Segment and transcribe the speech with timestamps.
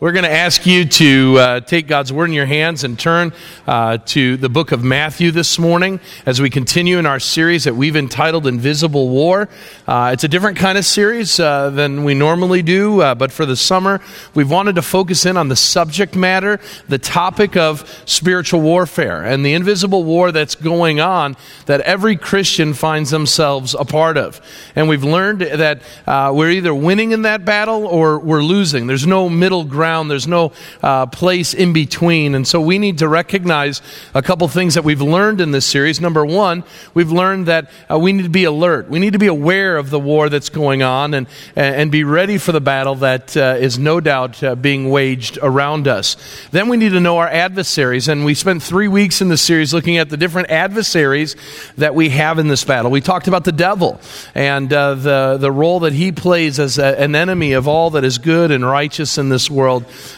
[0.00, 3.32] we're going to ask you to uh, take God's Word in your hands and turn
[3.64, 7.76] uh, to the book of Matthew this morning as we continue in our series that
[7.76, 9.48] we've entitled Invisible War.
[9.86, 13.46] Uh, it's a different kind of series uh, than we normally do, uh, but for
[13.46, 14.00] the summer,
[14.34, 16.58] we've wanted to focus in on the subject matter,
[16.88, 21.36] the topic of spiritual warfare, and the invisible war that's going on
[21.66, 24.40] that every Christian finds themselves a part of.
[24.74, 28.88] And we've learned that uh, we're either winning in that battle or we're losing.
[28.88, 30.10] There's no middle ground ground.
[30.10, 30.50] There's no
[30.82, 32.34] uh, place in between.
[32.34, 33.82] And so we need to recognize
[34.14, 36.00] a couple things that we've learned in this series.
[36.00, 38.88] Number one, we've learned that uh, we need to be alert.
[38.88, 42.38] We need to be aware of the war that's going on and, and be ready
[42.38, 46.16] for the battle that uh, is no doubt uh, being waged around us.
[46.50, 48.08] Then we need to know our adversaries.
[48.08, 51.36] And we spent three weeks in the series looking at the different adversaries
[51.76, 52.90] that we have in this battle.
[52.90, 54.00] We talked about the devil
[54.34, 58.04] and uh, the, the role that he plays as a, an enemy of all that
[58.04, 59.73] is good and righteous in this world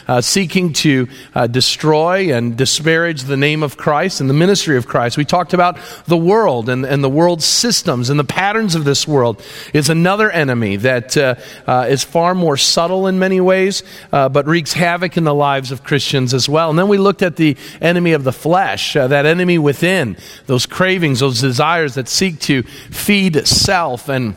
[0.07, 4.87] uh, seeking to uh, destroy and disparage the name of Christ and the ministry of
[4.87, 5.17] Christ.
[5.17, 9.07] We talked about the world and, and the world's systems and the patterns of this
[9.07, 9.41] world
[9.73, 14.45] is another enemy that uh, uh is far more subtle in many ways, uh, but
[14.45, 16.69] wreaks havoc in the lives of Christians as well.
[16.69, 20.65] And then we looked at the enemy of the flesh, uh, that enemy within, those
[20.65, 24.35] cravings, those desires that seek to feed self and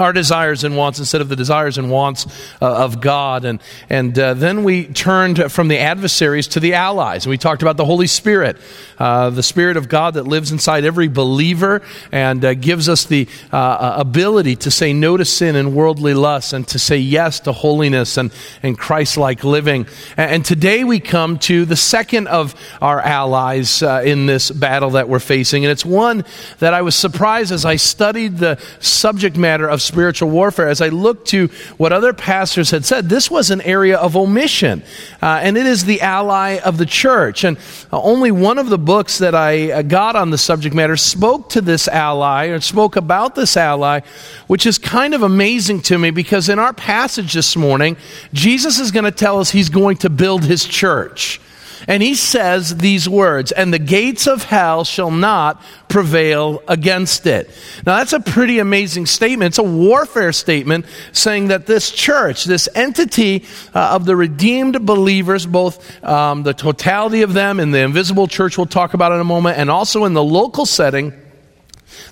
[0.00, 2.26] our desires and wants instead of the desires and wants
[2.60, 3.44] uh, of God.
[3.44, 7.24] And, and uh, then we turned from the adversaries to the allies.
[7.24, 8.56] And we talked about the Holy Spirit,
[8.98, 13.28] uh, the Spirit of God that lives inside every believer and uh, gives us the
[13.52, 17.40] uh, uh, ability to say no to sin and worldly lusts and to say yes
[17.40, 19.86] to holiness and, and Christ like living.
[20.16, 25.08] And, and, today we come to the second of our allies in this battle that
[25.08, 25.64] we're facing.
[25.64, 26.24] And it's one
[26.60, 30.88] that I was surprised as I studied the subject matter of spiritual warfare, as I
[30.88, 34.82] looked to what other pastors had said, this was an area of omission.
[35.22, 37.44] Uh, and it is the ally of the church.
[37.44, 37.56] And
[37.92, 41.50] uh, only one of the books that I uh, got on the subject matter spoke
[41.50, 44.00] to this ally or spoke about this ally,
[44.46, 47.96] which is kind of amazing to me because in our passage this morning,
[48.32, 51.40] Jesus is going to tell us he's going to build his church.
[51.88, 57.48] And he says these words, and the gates of hell shall not prevail against it.
[57.84, 59.50] Now, that's a pretty amazing statement.
[59.50, 63.44] It's a warfare statement saying that this church, this entity
[63.74, 68.56] uh, of the redeemed believers, both um, the totality of them in the invisible church
[68.56, 71.12] we'll talk about in a moment, and also in the local setting,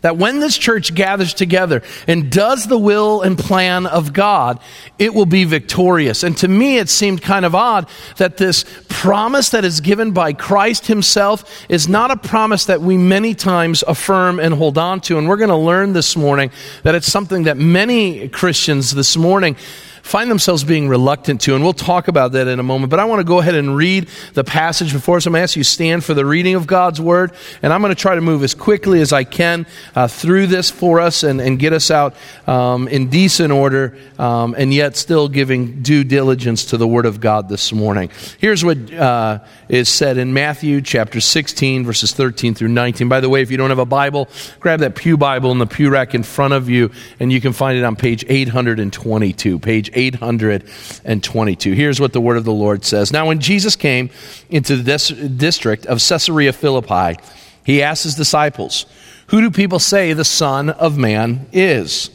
[0.02, 4.60] that when this church gathers together and does the will and plan of God,
[4.98, 6.22] it will be victorious.
[6.22, 10.32] And to me, it seemed kind of odd that this promise that is given by
[10.32, 15.18] Christ Himself is not a promise that we many times affirm and hold on to.
[15.18, 16.50] And we're going to learn this morning
[16.82, 19.56] that it's something that many Christians this morning
[20.04, 21.54] find themselves being reluctant to.
[21.54, 22.90] And we'll talk about that in a moment.
[22.90, 25.24] But I want to go ahead and read the passage before us.
[25.24, 27.32] I'm going to ask you to stand for the reading of God's Word.
[27.62, 29.66] And I'm going to try to move as quickly as I can
[29.96, 32.14] uh, through this for us and, and get us out
[32.46, 37.18] um, in decent order um, and yet still giving due diligence to the Word of
[37.18, 38.10] God this morning.
[38.38, 39.38] Here's what uh,
[39.70, 43.08] is said in Matthew chapter 16, verses 13 through 19.
[43.08, 44.28] By the way, if you don't have a Bible,
[44.60, 47.54] grab that Pew Bible in the pew rack in front of you, and you can
[47.54, 49.58] find it on page 822.
[49.58, 51.72] Page 822.
[51.72, 53.12] Here's what the word of the Lord says.
[53.12, 54.10] Now, when Jesus came
[54.50, 57.20] into the dis- district of Caesarea Philippi,
[57.64, 58.86] he asked his disciples,
[59.28, 62.10] Who do people say the Son of Man is?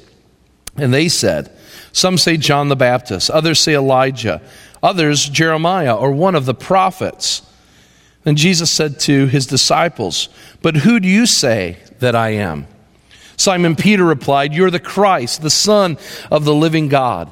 [0.78, 1.52] And they said,
[1.92, 4.42] Some say John the Baptist, others say Elijah,
[4.82, 7.42] others Jeremiah or one of the prophets.
[8.24, 10.30] Then Jesus said to his disciples,
[10.62, 12.68] But who do you say that I am?
[13.38, 15.98] Simon Peter replied, You're the Christ, the Son
[16.30, 17.32] of the living God.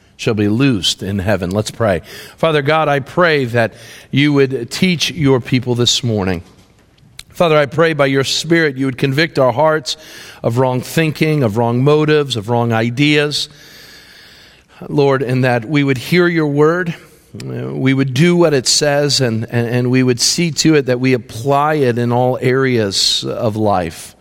[0.21, 1.49] shall be loosed in heaven.
[1.49, 2.01] Let's pray.
[2.37, 3.73] Father God, I pray that
[4.11, 6.43] you would teach your people this morning.
[7.29, 9.97] Father, I pray by your Spirit you would convict our hearts
[10.43, 13.49] of wrong thinking, of wrong motives, of wrong ideas.
[14.87, 16.93] Lord, and that we would hear your word,
[17.43, 20.83] uh, we would do what it says, and, and, and we would see to it
[20.83, 24.15] that we apply it in all areas of life.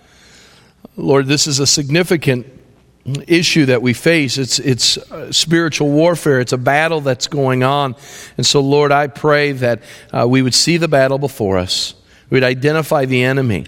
[0.96, 2.59] Lord, this is a significant
[3.04, 4.38] issue that we face.
[4.38, 6.40] It's, it's uh, spiritual warfare.
[6.40, 7.96] It's a battle that's going on.
[8.36, 9.82] And so, Lord, I pray that
[10.12, 11.94] uh, we would see the battle before us,
[12.28, 13.66] We would identify the enemy.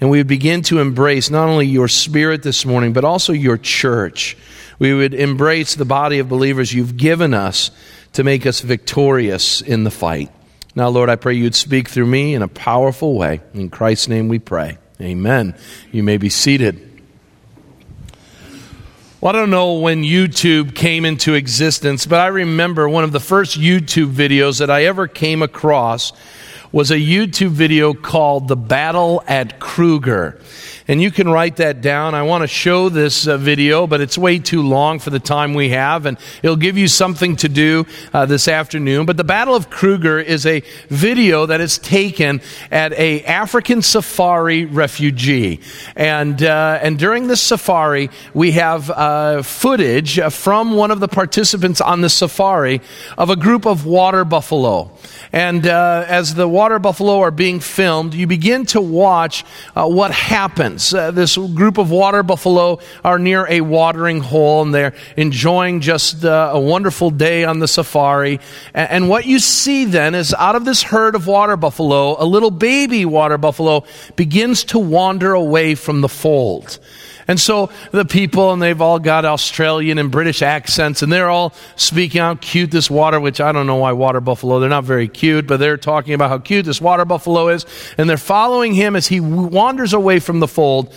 [0.00, 3.56] And we would begin to embrace not only your spirit this morning, but also your
[3.56, 4.36] church.
[4.78, 7.70] We would embrace the body of believers you've given us
[8.14, 10.30] to make us victorious in the fight.
[10.74, 13.42] Now, Lord, I pray you'd speak through me in a powerful way.
[13.54, 14.78] In Christ's name we pray.
[15.00, 15.54] Amen.
[15.92, 16.91] You may be seated.
[19.22, 23.20] Well, I don't know when YouTube came into existence, but I remember one of the
[23.20, 26.12] first YouTube videos that I ever came across
[26.72, 30.40] was a YouTube video called The Battle at Kruger
[30.88, 32.14] and you can write that down.
[32.14, 35.54] I want to show this uh, video, but it's way too long for the time
[35.54, 39.06] we have, and it'll give you something to do uh, this afternoon.
[39.06, 42.40] But the Battle of Kruger is a video that is taken
[42.70, 45.60] at a African safari refugee,
[45.96, 51.80] and uh, and during this safari, we have uh, footage from one of the participants
[51.80, 52.80] on the safari
[53.16, 54.90] of a group of water buffalo.
[55.32, 59.44] And uh, as the water buffalo are being filmed, you begin to watch
[59.74, 60.10] uh, what
[60.72, 66.24] Uh, this group of water buffalo are near a watering hole and they're enjoying just
[66.24, 68.40] uh, a wonderful day on the safari.
[68.74, 72.24] And, and what you see then is out of this herd of water buffalo, a
[72.24, 73.84] little baby water buffalo
[74.16, 76.78] begins to wander away from the fold.
[77.28, 81.54] And so the people, and they've all got Australian and British accents, and they're all
[81.76, 85.08] speaking how cute this water, which I don't know why water buffalo, they're not very
[85.08, 87.66] cute, but they're talking about how cute this water buffalo is.
[87.98, 90.92] And they're following him as he wanders away from the fold.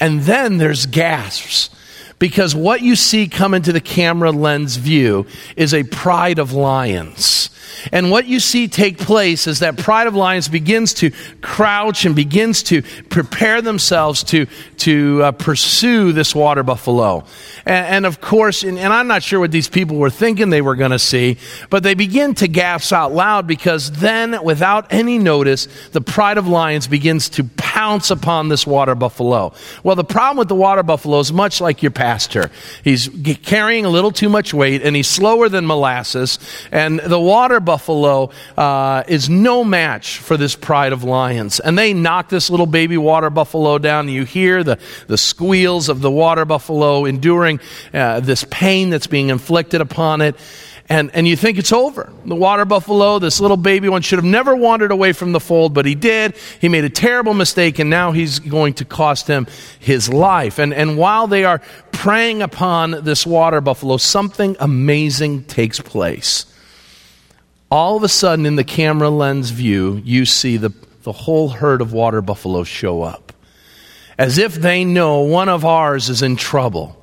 [0.00, 1.70] And then there's gasps.
[2.18, 5.26] Because what you see come into the camera lens view
[5.56, 7.50] is a pride of lions.
[7.92, 11.10] And what you see take place is that pride of lions begins to
[11.40, 14.46] crouch and begins to prepare themselves to,
[14.78, 17.24] to uh, pursue this water buffalo.
[17.64, 20.62] And, and of course, and, and, I'm not sure what these people were thinking they
[20.62, 21.38] were going to see,
[21.70, 26.48] but they begin to gasp out loud because then, without any notice, the pride of
[26.48, 29.52] lions begins to pounce upon this water buffalo.
[29.84, 32.50] Well, the problem with the water buffalo is much like your pastor.
[32.84, 33.10] He's
[33.42, 36.38] carrying a little too much weight and he's slower than molasses,
[36.72, 41.60] and the water buffalo uh, is no match for this pride of lions.
[41.60, 44.08] And they knock this little baby water buffalo down.
[44.08, 47.60] You hear the, the squeals of the water buffalo enduring
[47.92, 50.34] uh, this pain that's being inflicted upon it.
[50.90, 52.10] And, and you think it's over.
[52.24, 55.74] The water buffalo, this little baby one, should have never wandered away from the fold,
[55.74, 56.34] but he did.
[56.60, 59.46] He made a terrible mistake, and now he's going to cost him
[59.78, 60.58] his life.
[60.58, 61.60] And, and while they are
[61.92, 66.46] preying upon this water buffalo, something amazing takes place
[67.70, 71.80] all of a sudden in the camera lens view, you see the, the whole herd
[71.80, 73.32] of water buffalo show up.
[74.16, 76.96] As if they know one of ours is in trouble.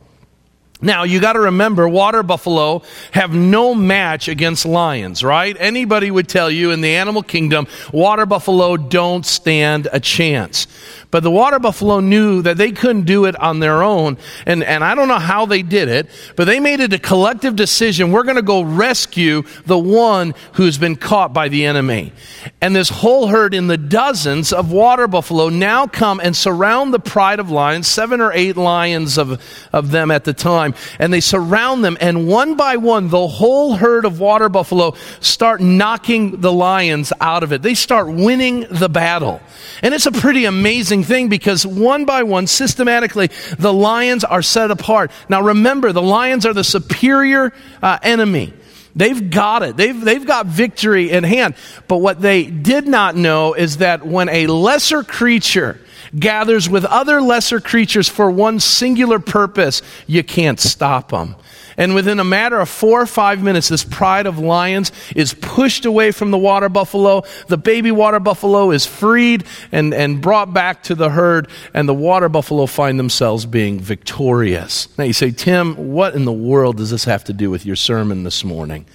[0.81, 2.81] Now, you got to remember, water buffalo
[3.11, 5.55] have no match against lions, right?
[5.57, 10.67] Anybody would tell you in the animal kingdom, water buffalo don't stand a chance.
[11.15, 14.17] But the water buffalo knew that they couldn't do it on their own.
[14.45, 17.55] And, and I don't know how they did it, but they made it a collective
[17.55, 18.11] decision.
[18.11, 22.11] We're going to go rescue the one who's been caught by the enemy.
[22.59, 26.99] And this whole herd in the dozens of water buffalo now come and surround the
[26.99, 29.41] pride of lions, seven or eight lions of,
[29.71, 30.75] of them at the time.
[30.99, 31.97] And they surround them.
[32.01, 37.41] And one by one, the whole herd of water buffalo start knocking the lions out
[37.41, 37.61] of it.
[37.61, 39.39] They start winning the battle.
[39.81, 44.71] And it's a pretty amazing thing because one by one, systematically, the lions are set
[44.71, 45.11] apart.
[45.29, 48.53] Now remember, the lions are the superior uh, enemy.
[48.95, 49.75] They've got it.
[49.75, 51.55] They've, they've got victory in hand.
[51.87, 55.79] But what they did not know is that when a lesser creature
[56.17, 61.35] gathers with other lesser creatures for one singular purpose, you can't stop them.
[61.77, 65.85] And within a matter of four or five minutes, this pride of lions is pushed
[65.85, 67.23] away from the water buffalo.
[67.47, 71.93] The baby water buffalo is freed and, and brought back to the herd, and the
[71.93, 74.87] water buffalo find themselves being victorious.
[74.97, 77.75] Now you say, Tim, what in the world does this have to do with your
[77.75, 78.85] sermon this morning?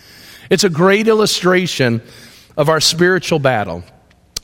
[0.48, 2.00] It's a great illustration
[2.56, 3.84] of our spiritual battle.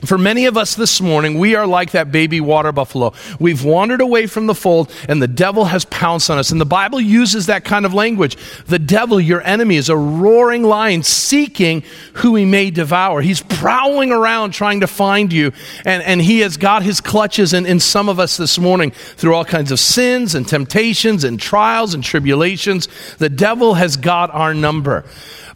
[0.05, 3.13] For many of us this morning, we are like that baby water buffalo.
[3.39, 6.51] We've wandered away from the fold and the devil has pounced on us.
[6.51, 8.37] And the Bible uses that kind of language.
[8.67, 11.81] The devil, your enemy, is a roaring lion seeking
[12.13, 13.21] who he may devour.
[13.21, 15.51] He's prowling around trying to find you.
[15.83, 19.33] And, and he has got his clutches in, in some of us this morning through
[19.33, 22.87] all kinds of sins and temptations and trials and tribulations.
[23.17, 25.05] The devil has got our number.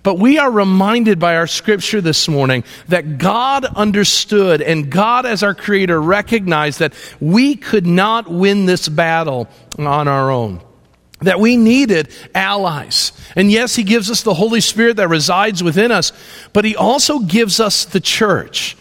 [0.03, 5.43] But we are reminded by our scripture this morning that God understood and God, as
[5.43, 10.62] our creator, recognized that we could not win this battle on our own
[11.22, 13.12] that we needed allies.
[13.36, 16.12] And yes, He gives us the Holy Spirit that resides within us,
[16.51, 18.75] but He also gives us the church.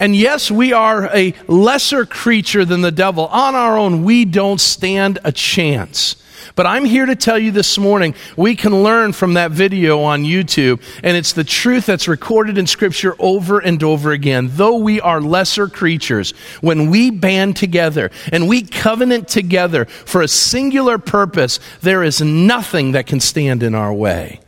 [0.00, 3.26] And yes, we are a lesser creature than the devil.
[3.26, 6.16] On our own, we don't stand a chance.
[6.54, 10.22] But I'm here to tell you this morning, we can learn from that video on
[10.22, 14.50] YouTube, and it's the truth that's recorded in Scripture over and over again.
[14.52, 20.28] Though we are lesser creatures, when we band together and we covenant together for a
[20.28, 24.40] singular purpose, there is nothing that can stand in our way.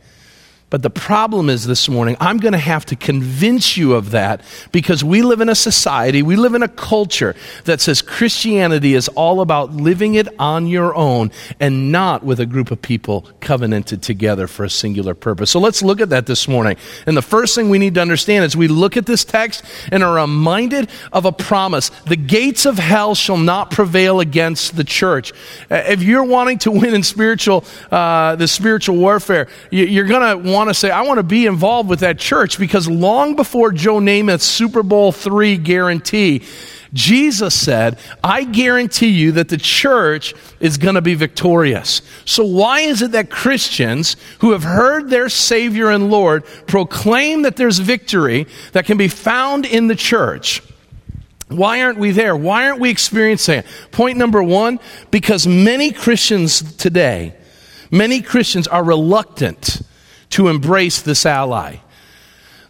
[0.71, 4.41] But the problem is this morning, I'm going to have to convince you of that
[4.71, 7.35] because we live in a society, we live in a culture
[7.65, 12.45] that says Christianity is all about living it on your own and not with a
[12.45, 15.51] group of people covenanted together for a singular purpose.
[15.51, 16.77] So let's look at that this morning.
[17.05, 20.01] And the first thing we need to understand is we look at this text and
[20.05, 21.89] are reminded of a promise.
[22.05, 25.33] The gates of hell shall not prevail against the church.
[25.69, 30.60] If you're wanting to win in spiritual, uh, the spiritual warfare, you're going to want
[30.61, 33.99] want to say, I want to be involved with that church because long before Joe
[33.99, 36.43] Namath's Super Bowl three guarantee,
[36.93, 42.03] Jesus said, I guarantee you that the church is going to be victorious.
[42.25, 47.55] So, why is it that Christians who have heard their Savior and Lord proclaim that
[47.55, 50.61] there's victory that can be found in the church?
[51.47, 52.35] Why aren't we there?
[52.35, 53.65] Why aren't we experiencing it?
[53.91, 57.33] Point number one because many Christians today,
[57.89, 59.81] many Christians are reluctant
[60.31, 61.77] to embrace this ally.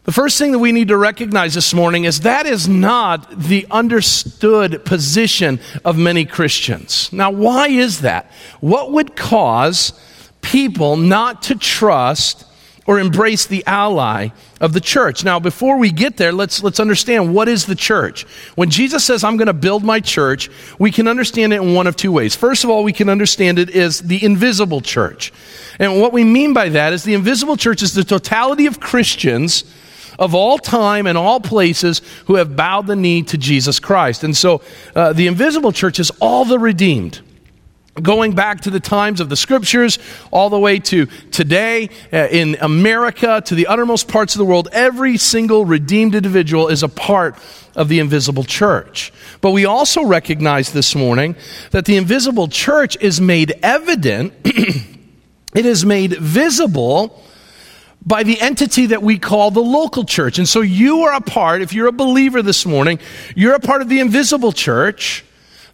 [0.04, 3.68] The first thing that we need to recognize this morning is that is not the
[3.70, 7.14] understood position of many Christians.
[7.14, 8.32] Now, why is that?
[8.62, 9.94] What would cause
[10.42, 12.46] people not to trust
[12.88, 15.24] or embrace the ally of the church.
[15.24, 18.24] Now, before we get there, let's, let's understand what is the church.
[18.56, 21.88] When Jesus says, I'm going to build my church, we can understand it in one
[21.88, 22.36] of two ways.
[22.36, 25.32] First of all, we can understand it as the invisible church.
[25.80, 29.64] And what we mean by that is the invisible church is the totality of Christians
[30.18, 34.24] of all time and all places who have bowed the knee to Jesus Christ.
[34.24, 34.62] And so
[34.96, 37.22] uh, the invisible church is all the redeemed
[37.96, 40.00] going back to the times of the scriptures,
[40.32, 44.70] all the way to today uh, in America, to the uttermost parts of the world,
[44.72, 47.36] every single redeemed individual is a part
[47.76, 49.12] of the invisible church.
[49.42, 51.36] But we also recognize this morning
[51.72, 57.22] that the invisible church is made evident, it is made visible
[58.06, 60.38] by the entity that we call the local church.
[60.38, 63.00] And so you are a part, if you're a believer this morning,
[63.36, 65.24] you're a part of the invisible church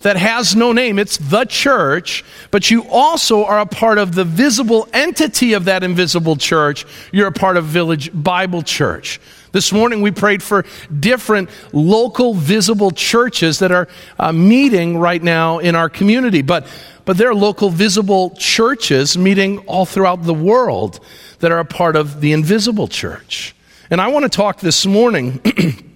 [0.01, 0.99] that has no name.
[0.99, 5.83] It's the church, but you also are a part of the visible entity of that
[5.83, 6.85] invisible church.
[7.11, 9.19] You're a part of Village Bible Church.
[9.51, 10.65] This morning we prayed for
[10.99, 13.87] different local visible churches that are
[14.19, 16.67] uh, meeting right now in our community, but
[17.07, 20.99] but there are local visible churches meeting all throughout the world
[21.39, 23.55] that are a part of the invisible church.
[23.89, 25.39] And I want to talk this morning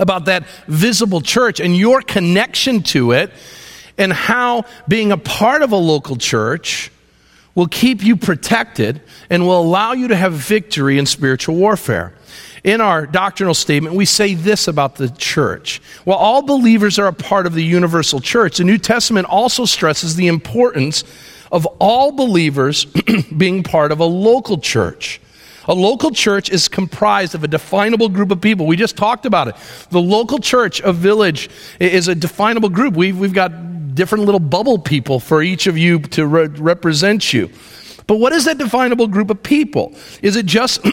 [0.00, 3.30] about that visible church and your connection to it,
[3.96, 6.90] and how being a part of a local church
[7.54, 12.14] will keep you protected and will allow you to have victory in spiritual warfare.
[12.64, 15.80] In our doctrinal statement, we say this about the church.
[16.04, 20.16] While all believers are a part of the universal church, the New Testament also stresses
[20.16, 21.04] the importance
[21.50, 22.84] of all believers
[23.36, 25.20] being part of a local church.
[25.68, 28.66] A local church is comprised of a definable group of people.
[28.66, 29.56] We just talked about it.
[29.90, 32.94] The local church, a village, is a definable group.
[32.94, 37.50] We've, we've got different little bubble people for each of you to re- represent you.
[38.06, 39.94] But what is that definable group of people?
[40.22, 40.80] Is it just.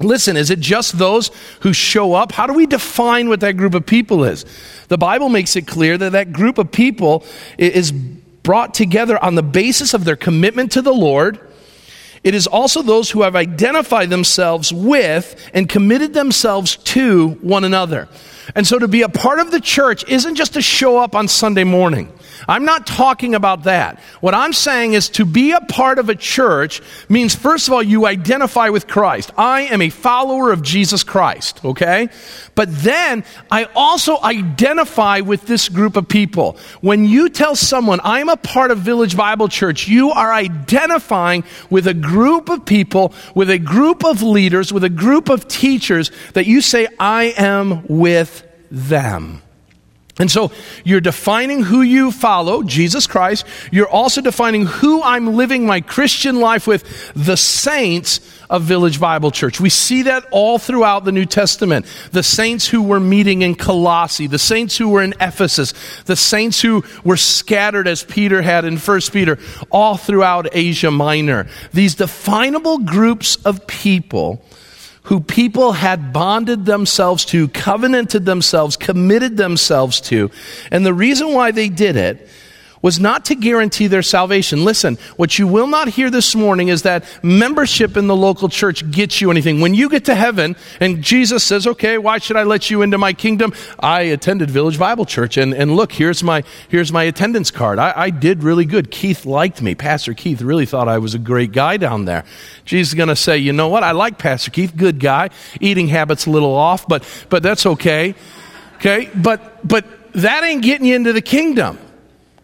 [0.00, 2.32] Listen, is it just those who show up?
[2.32, 4.44] How do we define what that group of people is?
[4.88, 7.24] The Bible makes it clear that that group of people
[7.56, 11.38] is brought together on the basis of their commitment to the Lord
[12.24, 18.08] it is also those who have identified themselves with and committed themselves to one another.
[18.54, 21.26] And so to be a part of the church isn't just to show up on
[21.28, 22.12] Sunday morning.
[22.48, 23.98] I'm not talking about that.
[24.20, 27.82] What I'm saying is to be a part of a church means, first of all,
[27.82, 29.32] you identify with Christ.
[29.36, 32.08] I am a follower of Jesus Christ, okay?
[32.54, 36.56] But then I also identify with this group of people.
[36.80, 41.86] When you tell someone, I'm a part of Village Bible Church, you are identifying with
[41.86, 46.46] a group of people, with a group of leaders, with a group of teachers that
[46.46, 49.42] you say, I am with them.
[50.18, 50.52] And so
[50.84, 53.46] you're defining who you follow, Jesus Christ.
[53.70, 59.30] You're also defining who I'm living my Christian life with, the saints of Village Bible
[59.30, 59.58] Church.
[59.58, 61.86] We see that all throughout the New Testament.
[62.12, 66.60] The saints who were meeting in Colossae, the saints who were in Ephesus, the saints
[66.60, 69.38] who were scattered as Peter had in 1 Peter,
[69.70, 71.48] all throughout Asia Minor.
[71.72, 74.44] These definable groups of people
[75.04, 80.30] who people had bonded themselves to, covenanted themselves, committed themselves to.
[80.70, 82.28] And the reason why they did it
[82.82, 84.64] was not to guarantee their salvation.
[84.64, 88.90] Listen, what you will not hear this morning is that membership in the local church
[88.90, 89.60] gets you anything.
[89.60, 92.98] When you get to heaven and Jesus says, okay, why should I let you into
[92.98, 93.52] my kingdom?
[93.78, 97.78] I attended Village Bible Church and, and look, here's my, here's my attendance card.
[97.78, 98.90] I, I did really good.
[98.90, 99.74] Keith liked me.
[99.74, 102.24] Pastor Keith really thought I was a great guy down there.
[102.64, 103.84] Jesus is going to say, you know what?
[103.84, 104.76] I like Pastor Keith.
[104.76, 105.30] Good guy.
[105.60, 108.14] Eating habits a little off, but, but that's okay.
[108.76, 109.08] Okay.
[109.14, 109.84] But, but
[110.14, 111.78] that ain't getting you into the kingdom.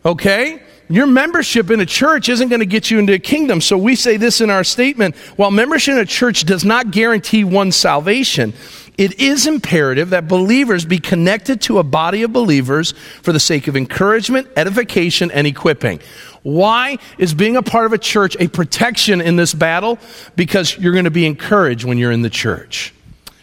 [0.05, 0.63] Okay?
[0.89, 3.61] Your membership in a church isn't going to get you into a kingdom.
[3.61, 7.45] So we say this in our statement while membership in a church does not guarantee
[7.45, 8.55] one's salvation,
[8.97, 13.69] it is imperative that believers be connected to a body of believers for the sake
[13.69, 16.01] of encouragement, edification, and equipping.
[16.43, 19.99] Why is being a part of a church a protection in this battle?
[20.35, 22.93] Because you're going to be encouraged when you're in the church.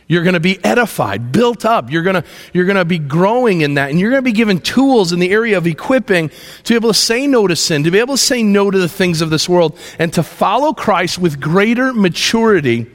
[0.07, 1.89] You're going to be edified, built up.
[1.89, 3.89] You're going to, you're going to be growing in that.
[3.89, 6.89] And you're going to be given tools in the area of equipping to be able
[6.89, 9.31] to say no to sin, to be able to say no to the things of
[9.31, 12.85] this world, and to follow Christ with greater maturity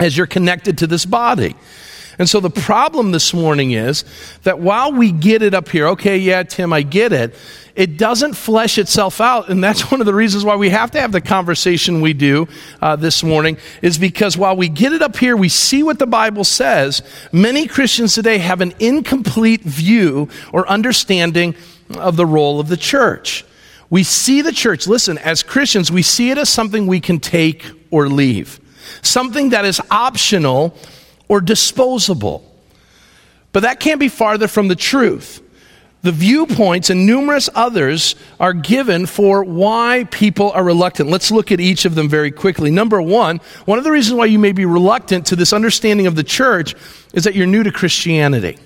[0.00, 1.54] as you're connected to this body.
[2.20, 4.04] And so the problem this morning is
[4.42, 7.34] that while we get it up here, okay, yeah, Tim, I get it,
[7.74, 9.48] it doesn't flesh itself out.
[9.48, 12.46] And that's one of the reasons why we have to have the conversation we do
[12.82, 16.06] uh, this morning, is because while we get it up here, we see what the
[16.06, 21.54] Bible says, many Christians today have an incomplete view or understanding
[21.96, 23.46] of the role of the church.
[23.88, 27.64] We see the church, listen, as Christians, we see it as something we can take
[27.90, 28.60] or leave,
[29.00, 30.76] something that is optional
[31.30, 32.44] or disposable.
[33.52, 35.40] But that can't be farther from the truth
[36.02, 41.10] the viewpoints and numerous others are given for why people are reluctant.
[41.10, 42.70] Let's look at each of them very quickly.
[42.70, 46.14] Number one, one of the reasons why you may be reluctant to this understanding of
[46.14, 46.74] the church
[47.12, 48.56] is that you're new to Christianity.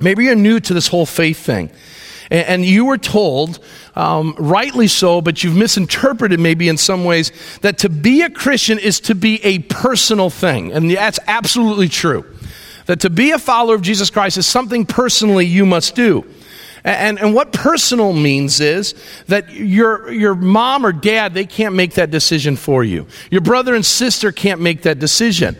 [0.00, 1.70] Maybe you're new to this whole faith thing.
[2.30, 3.60] And you were told,
[3.94, 8.78] um, rightly so, but you've misinterpreted maybe in some ways, that to be a Christian
[8.78, 10.72] is to be a personal thing.
[10.72, 12.24] And that's absolutely true.
[12.86, 16.24] That to be a follower of Jesus Christ is something personally you must do.
[16.84, 18.94] And, and what personal means is
[19.26, 23.08] that your, your mom or dad, they can't make that decision for you.
[23.28, 25.56] Your brother and sister can't make that decision.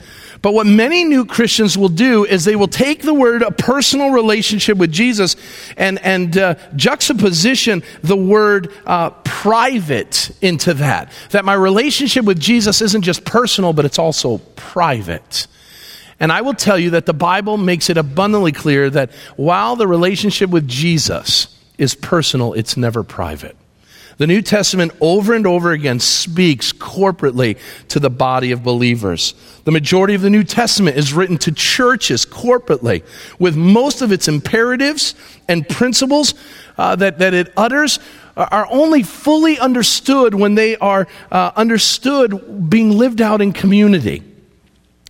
[0.47, 4.13] But what many new Christians will do is they will take the word a personal
[4.13, 5.35] relationship with Jesus
[5.77, 11.11] and, and uh, juxtaposition the word uh, private into that.
[11.31, 15.49] That my relationship with Jesus isn't just personal, but it's also private.
[16.21, 19.89] And I will tell you that the Bible makes it abundantly clear that while the
[19.89, 23.57] relationship with Jesus is personal, it's never private.
[24.19, 29.35] The New Testament over and over again speaks corporately to the body of believers.
[29.65, 33.03] The majority of the New Testament is written to churches corporately,
[33.39, 35.15] with most of its imperatives
[35.49, 36.33] and principles
[36.79, 37.99] uh, that, that it utters
[38.37, 44.23] are only fully understood when they are uh, understood being lived out in community.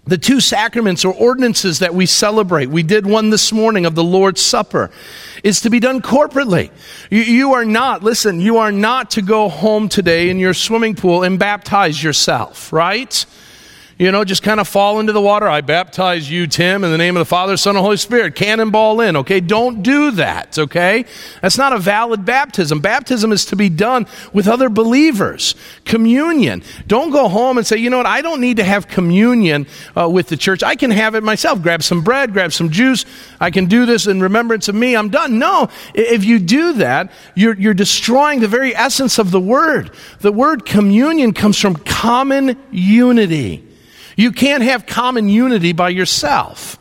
[0.07, 4.05] The two sacraments or ordinances that we celebrate, we did one this morning of the
[4.05, 4.91] Lord's Supper,
[5.43, 6.71] is to be done corporately.
[7.11, 10.95] You, you, are not, listen, you are not to go home today in your swimming
[10.95, 13.27] pool and baptize yourself, right?
[13.99, 15.49] You know, just kind of fall into the water.
[15.49, 18.35] I baptize you, Tim, in the name of the Father, Son, and Holy Spirit.
[18.35, 19.41] Cannonball in, okay?
[19.41, 21.07] Don't do that, okay?
[21.41, 22.81] That's not a valid baptism.
[22.81, 25.55] Baptism is to be done with other believers.
[25.87, 26.63] Communion.
[26.87, 30.11] Don't go home and say, you know what, I don't need to have communion uh,
[30.11, 30.63] with the church.
[30.63, 31.63] I can have it myself.
[31.63, 33.07] Grab some bread, grab some juice.
[33.41, 34.95] I can do this in remembrance of me.
[34.95, 35.39] I'm done.
[35.39, 35.71] No.
[35.95, 39.91] If you do that, you're, you're destroying the very essence of the word.
[40.21, 43.66] The word communion comes from common unity.
[44.17, 46.79] You can't have common unity by yourself.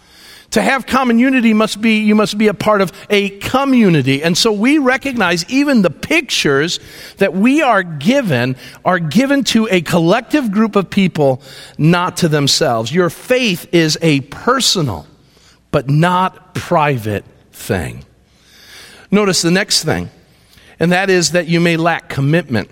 [0.51, 4.23] To have common unity must be, you must be a part of a community.
[4.23, 6.79] And so we recognize even the pictures
[7.17, 11.41] that we are given are given to a collective group of people,
[11.77, 12.93] not to themselves.
[12.93, 15.05] Your faith is a personal,
[15.71, 18.05] but not private thing.
[19.11, 20.09] Notice the next thing,
[20.79, 22.69] and that is that you may lack commitment.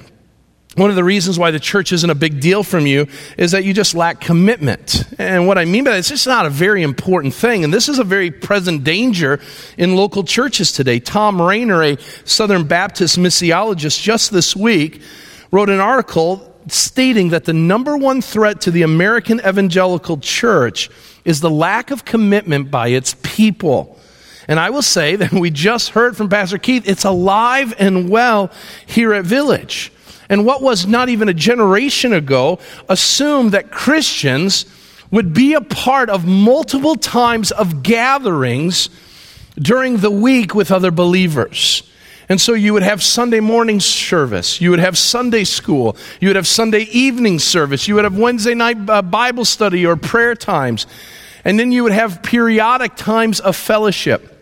[0.76, 3.08] One of the reasons why the church isn't a big deal from you
[3.38, 5.04] is that you just lack commitment.
[5.20, 7.64] And what I mean by that, it's just not a very important thing.
[7.64, 9.40] And this is a very present danger
[9.78, 11.00] in local churches today.
[11.00, 15.04] Tom Rainer, a Southern Baptist missiologist, just this week
[15.52, 20.90] wrote an article stating that the number one threat to the American evangelical church
[21.24, 24.00] is the lack of commitment by its people.
[24.48, 28.50] And I will say that we just heard from Pastor Keith, it's alive and well
[28.88, 29.92] here at Village
[30.30, 32.60] and what was not even a generation ago
[32.90, 34.66] assumed that Christians
[35.12, 38.90] would be a part of multiple times of gatherings
[39.56, 41.84] during the week with other believers.
[42.30, 46.36] And so you would have Sunday morning service, you would have Sunday school, you would
[46.36, 50.88] have Sunday evening service, you would have Wednesday night uh, Bible study or prayer times,
[51.44, 54.33] and then you would have periodic times of fellowship.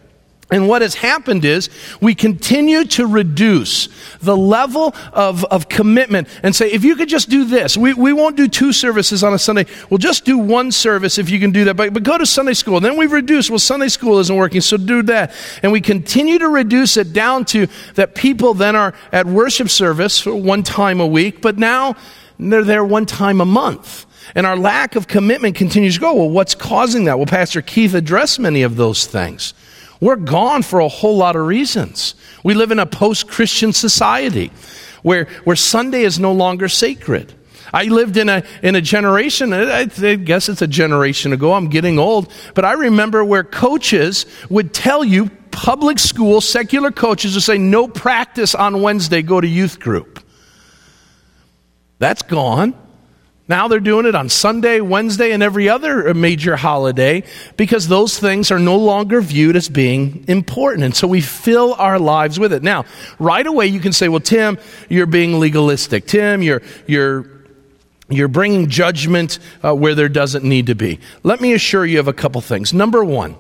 [0.52, 1.70] And what has happened is
[2.02, 3.88] we continue to reduce
[4.20, 8.12] the level of, of commitment and say, if you could just do this, we, we
[8.12, 9.66] won't do two services on a Sunday.
[9.90, 11.78] We'll just do one service if you can do that.
[11.78, 12.76] But, but go to Sunday school.
[12.76, 15.34] And then we've reduced, well, Sunday school isn't working, so do that.
[15.64, 20.26] And we continue to reduce it down to that people then are at worship service
[20.26, 21.96] one time a week, but now
[22.38, 24.06] they're there one time a month.
[24.36, 26.14] And our lack of commitment continues to go.
[26.14, 27.18] Well, what's causing that?
[27.18, 29.54] Well, Pastor Keith addressed many of those things.
[30.02, 32.16] We're gone for a whole lot of reasons.
[32.44, 34.52] We live in a post Christian society
[35.04, 37.34] where, where Sunday is no longer sacred.
[37.74, 41.70] I lived in a, in a generation, I, I guess it's a generation ago, I'm
[41.70, 47.44] getting old, but I remember where coaches would tell you, public school, secular coaches would
[47.44, 50.22] say, no practice on Wednesday, go to youth group.
[52.00, 52.74] That's gone.
[53.52, 57.24] Now they're doing it on Sunday, Wednesday, and every other major holiday
[57.58, 60.86] because those things are no longer viewed as being important.
[60.86, 62.64] And so we fill our lives with it.
[62.64, 62.86] Now,
[63.20, 66.06] right away you can say, well, Tim, you're being legalistic.
[66.06, 67.26] Tim, you're, you're,
[68.08, 71.02] you're bringing judgment uh, where there doesn't need to be.
[71.24, 72.74] Let me assure you of a couple things.
[72.74, 73.36] Number one,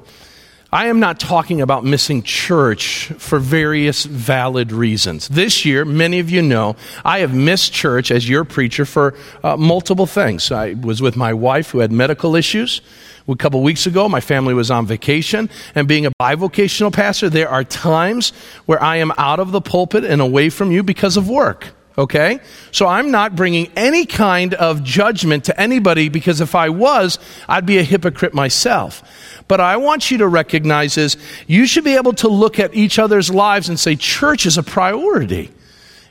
[0.73, 5.27] I am not talking about missing church for various valid reasons.
[5.27, 9.57] This year, many of you know, I have missed church as your preacher for uh,
[9.57, 10.49] multiple things.
[10.49, 12.79] I was with my wife who had medical issues.
[13.27, 17.49] A couple weeks ago, my family was on vacation, and being a bivocational pastor, there
[17.49, 18.29] are times
[18.65, 21.67] where I am out of the pulpit and away from you because of work.
[21.97, 22.39] Okay?
[22.71, 27.65] So I'm not bringing any kind of judgment to anybody because if I was, I'd
[27.65, 29.03] be a hypocrite myself.
[29.47, 32.99] But I want you to recognize is you should be able to look at each
[32.99, 35.51] other's lives and say, church is a priority.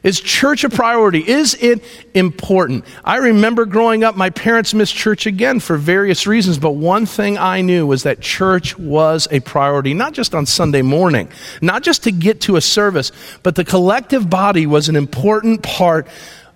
[0.03, 1.21] Is church a priority?
[1.21, 2.87] Is it important?
[3.05, 7.37] I remember growing up, my parents missed church again for various reasons, but one thing
[7.37, 11.29] I knew was that church was a priority, not just on Sunday morning,
[11.61, 13.13] not just to get to a service,
[13.43, 16.09] but the collective body was an important part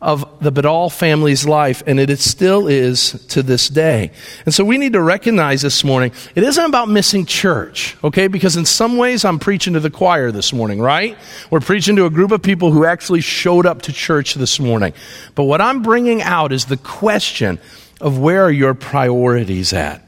[0.05, 4.11] of the Badal family's life, and it still is to this day.
[4.45, 8.29] And so we need to recognize this morning, it isn't about missing church, okay?
[8.29, 11.17] Because in some ways I'm preaching to the choir this morning, right?
[11.51, 14.93] We're preaching to a group of people who actually showed up to church this morning.
[15.35, 17.59] But what I'm bringing out is the question
[17.99, 20.07] of where are your priorities at?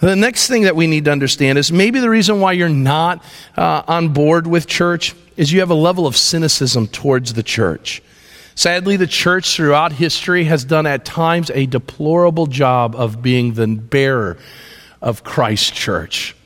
[0.00, 3.22] The next thing that we need to understand is maybe the reason why you're not
[3.54, 8.02] uh, on board with church is you have a level of cynicism towards the church.
[8.54, 13.66] Sadly, the church throughout history has done at times a deplorable job of being the
[13.66, 14.38] bearer
[15.02, 16.36] of Christ's church.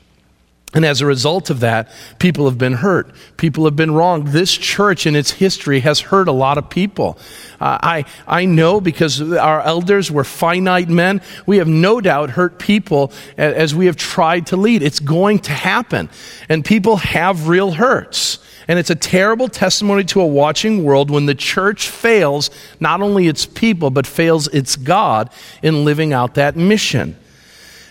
[0.73, 3.11] And as a result of that, people have been hurt.
[3.37, 4.25] People have been wrong.
[4.25, 7.17] This church in its history has hurt a lot of people.
[7.59, 11.21] Uh, I, I know because our elders were finite men.
[11.47, 14.83] We have no doubt hurt people as we have tried to lead.
[14.83, 16.07] It's going to happen.
[16.49, 18.37] And people have real hurts.
[18.69, 23.27] And it's a terrible testimony to a watching world when the church fails not only
[23.27, 25.31] its people, but fails its God
[25.63, 27.17] in living out that mission.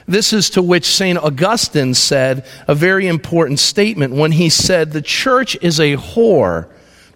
[0.06, 1.18] This is to which St.
[1.18, 6.68] Augustine said a very important statement when he said, The church is a whore,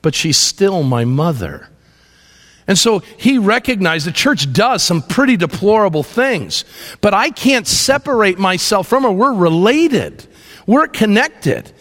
[0.02, 1.68] but she's still my mother.
[2.66, 6.64] And so he recognized the church does some pretty deplorable things,
[7.00, 9.12] but I can't separate myself from her.
[9.12, 10.26] We're related,
[10.66, 11.72] we're connected.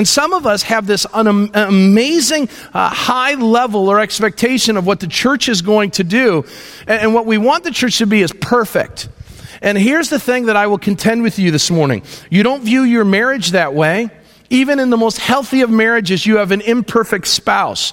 [0.00, 4.98] And some of us have this un- amazing uh, high level or expectation of what
[4.98, 6.46] the church is going to do.
[6.86, 9.10] And, and what we want the church to be is perfect.
[9.60, 12.80] And here's the thing that I will contend with you this morning you don't view
[12.84, 14.08] your marriage that way.
[14.48, 17.92] Even in the most healthy of marriages, you have an imperfect spouse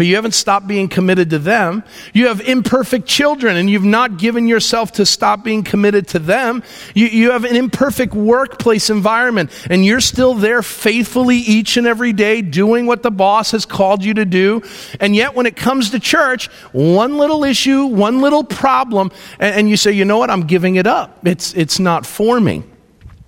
[0.00, 1.84] but you haven't stopped being committed to them.
[2.14, 6.62] You have imperfect children and you've not given yourself to stop being committed to them.
[6.94, 12.14] You, you have an imperfect workplace environment and you're still there faithfully each and every
[12.14, 14.62] day doing what the boss has called you to do.
[15.00, 19.68] And yet when it comes to church, one little issue, one little problem, and, and
[19.68, 21.26] you say, you know what, I'm giving it up.
[21.26, 22.62] It's, it's not for me.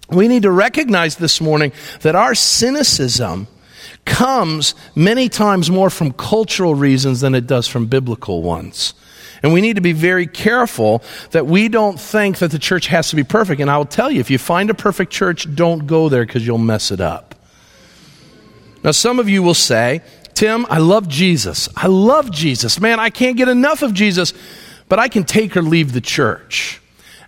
[0.08, 3.46] We need to recognize this morning that our cynicism
[4.04, 8.94] comes many times more from cultural reasons than it does from biblical ones.
[9.42, 13.10] And we need to be very careful that we don't think that the church has
[13.10, 13.60] to be perfect.
[13.60, 16.46] And I will tell you, if you find a perfect church, don't go there because
[16.46, 17.34] you'll mess it up.
[18.84, 20.02] Now, some of you will say,
[20.34, 21.68] Tim, I love Jesus.
[21.76, 22.80] I love Jesus.
[22.80, 24.32] Man, I can't get enough of Jesus,
[24.88, 26.81] but I can take or leave the church.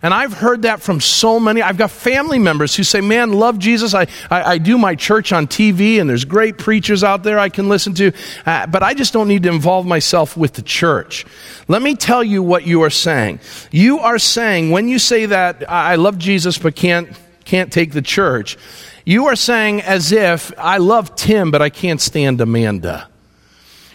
[0.04, 1.62] And I've heard that from so many.
[1.62, 3.94] I've got family members who say, Man, love Jesus.
[3.94, 7.48] I, I, I do my church on TV, and there's great preachers out there I
[7.48, 8.12] can listen to,
[8.44, 11.24] uh, but I just don't need to involve myself with the church.
[11.68, 13.40] Let me tell you what you are saying.
[13.70, 17.08] You are saying, when you say that, I love Jesus, but can't,
[17.46, 18.58] can't take the church,
[19.06, 23.08] you are saying as if I love Tim, but I can't stand Amanda.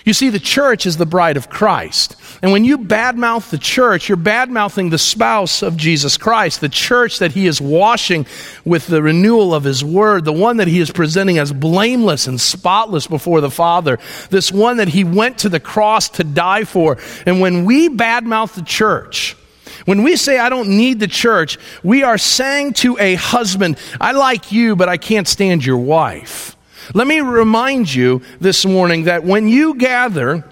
[0.09, 2.15] You see, the church is the bride of Christ.
[2.41, 7.19] And when you badmouth the church, you're badmouthing the spouse of Jesus Christ, the church
[7.19, 8.25] that he is washing
[8.65, 12.41] with the renewal of his word, the one that he is presenting as blameless and
[12.41, 13.99] spotless before the Father,
[14.31, 16.97] this one that he went to the cross to die for.
[17.27, 19.37] And when we badmouth the church,
[19.85, 24.13] when we say, I don't need the church, we are saying to a husband, I
[24.13, 26.55] like you, but I can't stand your wife.
[26.93, 30.43] Let me remind you this morning that when you gather,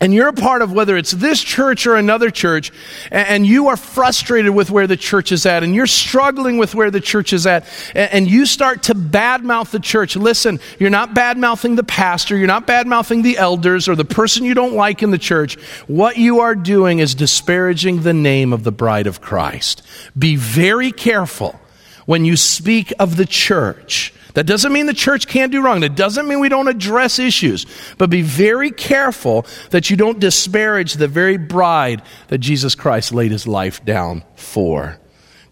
[0.00, 2.70] and you're a part of whether it's this church or another church,
[3.10, 6.90] and you are frustrated with where the church is at, and you're struggling with where
[6.90, 11.76] the church is at, and you start to badmouth the church, listen, you're not badmouthing
[11.76, 15.18] the pastor, you're not badmouthing the elders or the person you don't like in the
[15.18, 15.54] church.
[15.86, 19.82] What you are doing is disparaging the name of the bride of Christ.
[20.18, 21.58] Be very careful
[22.04, 25.80] when you speak of the church that doesn't mean the church can't do wrong.
[25.80, 27.66] That doesn't mean we don't address issues.
[27.98, 33.30] But be very careful that you don't disparage the very bride that Jesus Christ laid
[33.30, 34.98] his life down for.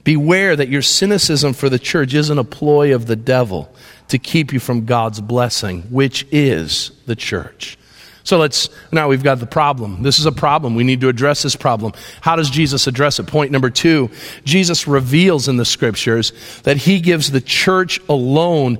[0.04, 3.72] Beware that your cynicism for the church isn't a ploy of the devil
[4.08, 7.78] to keep you from God's blessing, which is the church.
[8.24, 10.02] So let's, now we've got the problem.
[10.02, 10.74] This is a problem.
[10.74, 11.92] We need to address this problem.
[12.20, 13.26] How does Jesus address it?
[13.26, 14.10] Point number two
[14.44, 16.32] Jesus reveals in the scriptures
[16.62, 18.78] that he gives the church alone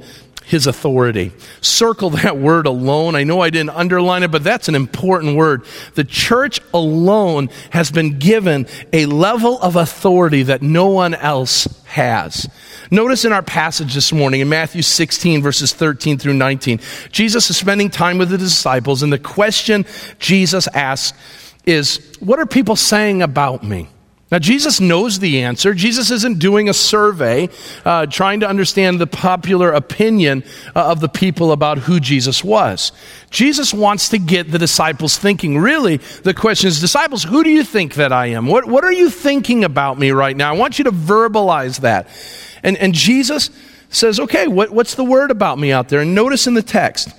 [0.52, 1.32] his authority.
[1.62, 3.16] Circle that word alone.
[3.16, 5.64] I know I didn't underline it, but that's an important word.
[5.94, 12.48] The church alone has been given a level of authority that no one else has.
[12.90, 17.56] Notice in our passage this morning in Matthew 16, verses 13 through 19, Jesus is
[17.56, 19.86] spending time with the disciples, and the question
[20.18, 21.18] Jesus asks
[21.64, 23.88] is, What are people saying about me?
[24.32, 25.74] Now, Jesus knows the answer.
[25.74, 27.50] Jesus isn't doing a survey
[27.84, 30.42] uh, trying to understand the popular opinion
[30.74, 32.92] uh, of the people about who Jesus was.
[33.28, 35.58] Jesus wants to get the disciples thinking.
[35.58, 38.46] Really, the question is, disciples, who do you think that I am?
[38.46, 40.48] What, what are you thinking about me right now?
[40.48, 42.08] I want you to verbalize that.
[42.62, 43.50] And, and Jesus
[43.90, 46.00] says, okay, what, what's the word about me out there?
[46.00, 47.10] And notice in the text,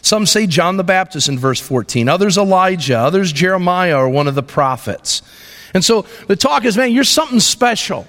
[0.00, 4.36] some say John the Baptist in verse 14, others Elijah, others Jeremiah or one of
[4.36, 5.20] the prophets.
[5.74, 8.06] And so the talk is, man, you're something special.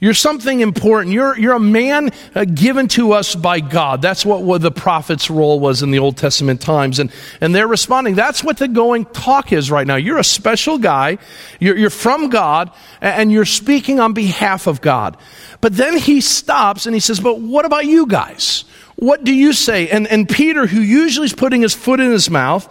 [0.00, 1.12] You're something important.
[1.12, 4.00] You're, you're a man uh, given to us by God.
[4.00, 6.98] That's what, what the prophet's role was in the Old Testament times.
[6.98, 7.12] And,
[7.42, 8.14] and they're responding.
[8.14, 9.96] That's what the going talk is right now.
[9.96, 11.18] You're a special guy.
[11.58, 12.70] You're, you're from God
[13.02, 15.18] and you're speaking on behalf of God.
[15.60, 18.64] But then he stops and he says, but what about you guys?
[18.96, 19.90] What do you say?
[19.90, 22.66] And, and Peter, who usually is putting his foot in his mouth,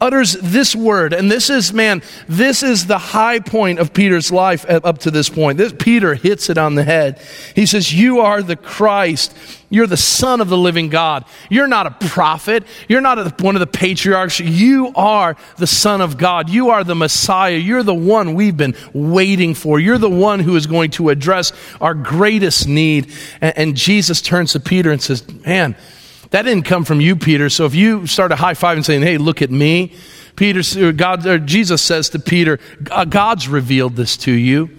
[0.00, 1.12] utters this word.
[1.12, 5.28] And this is, man, this is the high point of Peter's life up to this
[5.28, 5.58] point.
[5.58, 7.20] This, Peter hits it on the head.
[7.54, 9.36] He says, You are the Christ.
[9.72, 11.24] You're the Son of the living God.
[11.48, 12.64] You're not a prophet.
[12.88, 14.40] You're not a, one of the patriarchs.
[14.40, 16.50] You are the Son of God.
[16.50, 17.54] You are the Messiah.
[17.54, 19.78] You're the one we've been waiting for.
[19.78, 23.12] You're the one who is going to address our greatest need.
[23.40, 25.76] and, and Jesus turns to Peter and says, Man,
[26.30, 27.50] that didn't come from you, Peter.
[27.50, 29.92] So if you start a high five and saying, hey, look at me,
[30.36, 32.58] Peter, God, or Jesus says to Peter,
[32.90, 34.70] uh, God's revealed this to you.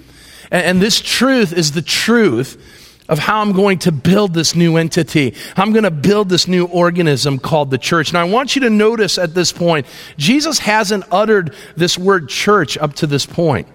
[0.50, 2.78] And, and this truth is the truth
[3.10, 5.36] of how I'm going to build this new entity.
[5.58, 8.14] I'm going to build this new organism called the church.
[8.14, 9.86] Now, I want you to notice at this point,
[10.18, 13.68] Jesus hasn't uttered this word church up to this point.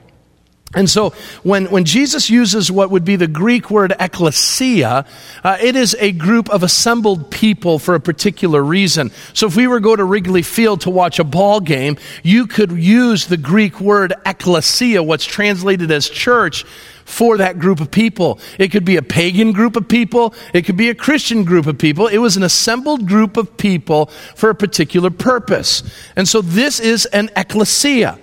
[0.74, 1.10] And so
[1.42, 5.06] when, when Jesus uses what would be the Greek word ecclesia,
[5.44, 9.12] uh, it is a group of assembled people for a particular reason.
[9.32, 12.46] So if we were to go to Wrigley Field to watch a ball game, you
[12.46, 16.64] could use the Greek word ecclesia, what's translated as church,
[17.04, 18.40] for that group of people.
[18.58, 20.34] It could be a pagan group of people.
[20.52, 22.08] It could be a Christian group of people.
[22.08, 25.84] It was an assembled group of people for a particular purpose.
[26.16, 28.18] And so this is an ecclesia.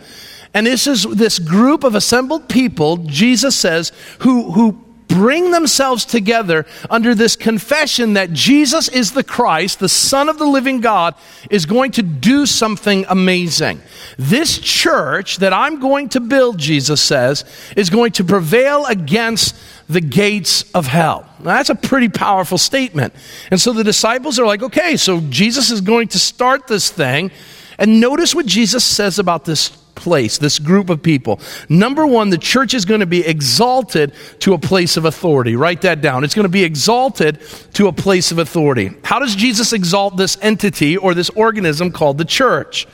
[0.53, 6.65] And this is this group of assembled people, Jesus says, who, who bring themselves together
[6.89, 11.15] under this confession that Jesus is the Christ, the Son of the living God,
[11.51, 13.81] is going to do something amazing.
[14.17, 17.45] This church that I'm going to build, Jesus says,
[17.77, 19.55] is going to prevail against
[19.87, 21.29] the gates of hell.
[21.39, 23.13] Now, that's a pretty powerful statement.
[23.51, 27.31] And so the disciples are like, okay, so Jesus is going to start this thing.
[27.77, 31.39] And notice what Jesus says about this place, this group of people.
[31.69, 35.55] Number one, the church is going to be exalted to a place of authority.
[35.55, 36.23] Write that down.
[36.23, 37.39] It's going to be exalted
[37.73, 38.91] to a place of authority.
[39.03, 42.87] How does Jesus exalt this entity or this organism called the church?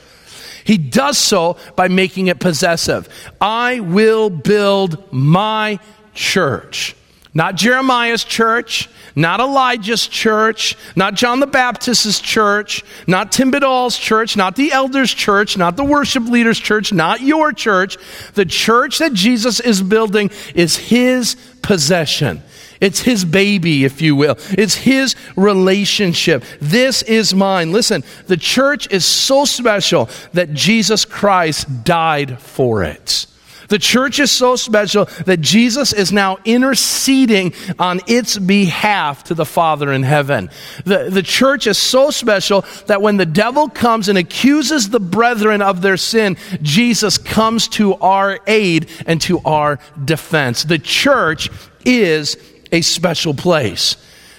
[0.64, 3.08] He does so by making it possessive.
[3.40, 5.78] I will build my
[6.14, 6.94] church.
[7.32, 14.36] Not Jeremiah's church, not Elijah's church, not John the Baptist's church, not Tim Biddall's church,
[14.36, 17.98] not the elders' church, not the worship leader's church, not your church.
[18.34, 22.42] The church that Jesus is building is his possession.
[22.80, 24.36] It's his baby, if you will.
[24.50, 26.42] It's his relationship.
[26.60, 27.70] This is mine.
[27.72, 33.26] Listen, the church is so special that Jesus Christ died for it.
[33.70, 39.46] The church is so special that Jesus is now interceding on its behalf to the
[39.46, 40.50] Father in heaven.
[40.84, 45.62] The, the church is so special that when the devil comes and accuses the brethren
[45.62, 50.64] of their sin, Jesus comes to our aid and to our defense.
[50.64, 51.48] The church
[51.84, 52.36] is
[52.72, 53.96] a special place.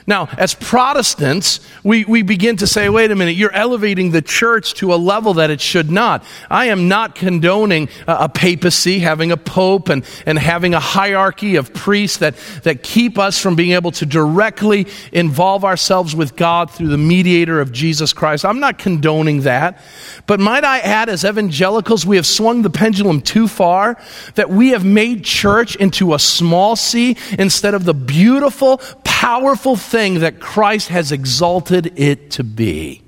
[0.08, 4.74] Now, as Protestants, we, we begin to say, wait a minute, you're elevating the church
[4.76, 6.24] to a level that it should not.
[6.50, 11.56] I am not condoning a, a, papacy, having a pope and, and having a hierarchy
[11.56, 16.72] of priests that, that keep us from being able to directly involve ourselves with God
[16.72, 18.44] through the mediator of Jesus Christ.
[18.44, 19.82] I'm not condoning that.
[20.26, 24.02] But might I add, as evangelicals, we have swung the pendulum too far,
[24.36, 30.22] that we have made church into a small c instead of the beautiful, powerful thing
[30.22, 33.02] that Christ has exalted it to be.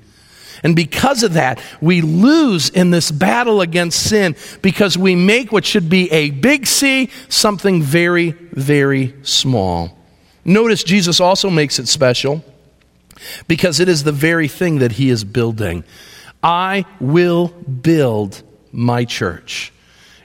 [0.63, 5.65] And because of that, we lose in this battle against sin because we make what
[5.65, 9.97] should be a big C something very, very small.
[10.45, 12.43] Notice Jesus also makes it special
[13.47, 15.83] because it is the very thing that he is building.
[16.41, 18.41] I will build
[18.71, 19.72] my church.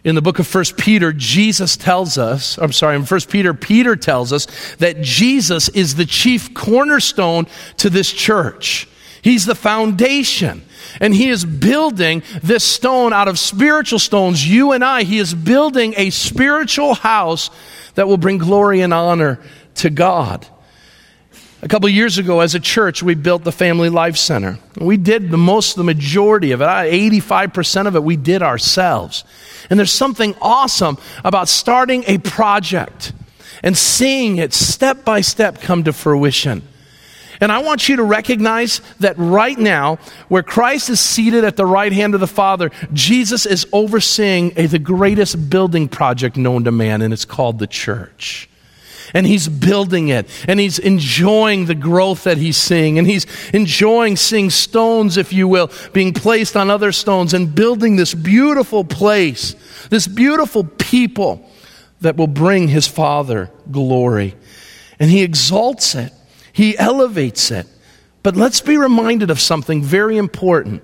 [0.04, 3.96] In the book of First Peter, Jesus tells us, I'm sorry, in First Peter, Peter
[3.96, 7.46] tells us that Jesus is the chief cornerstone
[7.78, 8.88] to this church.
[9.22, 10.62] He's the foundation.
[11.00, 15.02] And he is building this stone out of spiritual stones, you and I.
[15.02, 17.50] He is building a spiritual house
[17.94, 19.40] that will bring glory and honor
[19.76, 20.46] to God.
[21.60, 24.58] A couple years ago, as a church, we built the Family Life Center.
[24.80, 29.24] We did the most, the majority of it, 85% of it, we did ourselves.
[29.68, 33.12] And there's something awesome about starting a project
[33.64, 36.62] and seeing it step by step come to fruition.
[37.40, 39.96] And I want you to recognize that right now,
[40.28, 44.66] where Christ is seated at the right hand of the Father, Jesus is overseeing a,
[44.66, 48.48] the greatest building project known to man, and it's called the church
[49.14, 54.16] and he's building it and he's enjoying the growth that he's seeing and he's enjoying
[54.16, 59.54] seeing stones if you will being placed on other stones and building this beautiful place
[59.90, 61.48] this beautiful people
[62.00, 64.34] that will bring his father glory.
[64.98, 66.12] And he exalts it.
[66.52, 67.66] He elevates it.
[68.22, 70.82] But let's be reminded of something very important.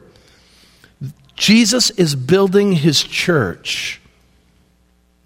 [1.36, 4.00] Jesus is building his church.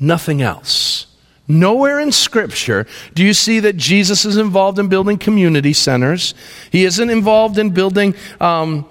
[0.00, 1.06] Nothing else
[1.48, 6.34] Nowhere in Scripture do you see that Jesus is involved in building community centers.
[6.70, 8.86] He isn't involved in building um,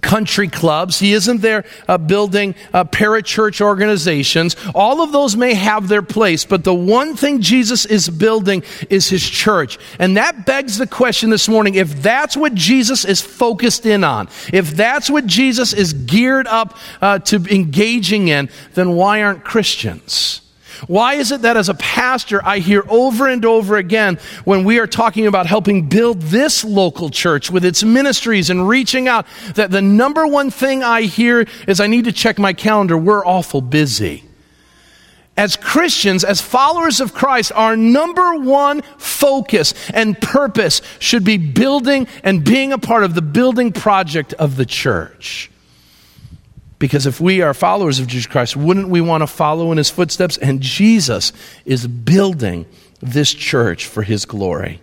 [0.00, 0.98] country clubs.
[0.98, 4.56] He isn't there uh, building uh, parachurch organizations.
[4.74, 9.08] All of those may have their place, but the one thing Jesus is building is
[9.08, 9.78] his church.
[9.98, 14.28] And that begs the question this morning if that's what Jesus is focused in on,
[14.52, 20.40] if that's what Jesus is geared up uh, to engaging in, then why aren't Christians?
[20.86, 24.78] Why is it that as a pastor, I hear over and over again when we
[24.78, 29.70] are talking about helping build this local church with its ministries and reaching out, that
[29.70, 32.96] the number one thing I hear is I need to check my calendar.
[32.96, 34.24] We're awful busy.
[35.36, 42.08] As Christians, as followers of Christ, our number one focus and purpose should be building
[42.24, 45.50] and being a part of the building project of the church.
[46.78, 49.90] Because if we are followers of Jesus Christ, wouldn't we want to follow in his
[49.90, 50.38] footsteps?
[50.38, 51.32] And Jesus
[51.64, 52.66] is building
[53.00, 54.80] this church for his glory.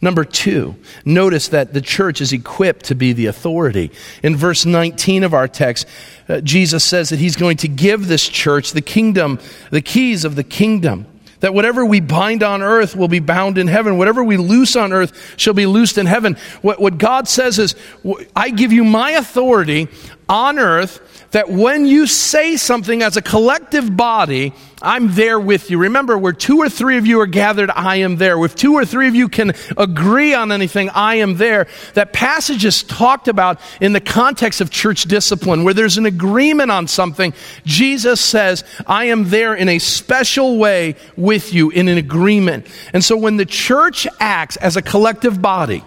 [0.00, 3.90] Number two, notice that the church is equipped to be the authority.
[4.22, 5.88] In verse 19 of our text,
[6.28, 9.40] uh, Jesus says that he's going to give this church the kingdom,
[9.70, 11.06] the keys of the kingdom.
[11.40, 13.98] That whatever we bind on earth will be bound in heaven.
[13.98, 16.36] Whatever we loose on earth shall be loosed in heaven.
[16.60, 17.74] What, what God says is,
[18.36, 19.88] I give you my authority
[20.28, 21.00] on earth
[21.32, 25.78] that when you say something as a collective body, I'm there with you.
[25.78, 28.42] Remember, where two or three of you are gathered, I am there.
[28.44, 31.66] If two or three of you can agree on anything, I am there.
[31.94, 36.70] That passage is talked about in the context of church discipline, where there's an agreement
[36.70, 37.32] on something.
[37.64, 42.66] Jesus says, I am there in a special way with you, in an agreement.
[42.92, 45.82] And so when the church acts as a collective body,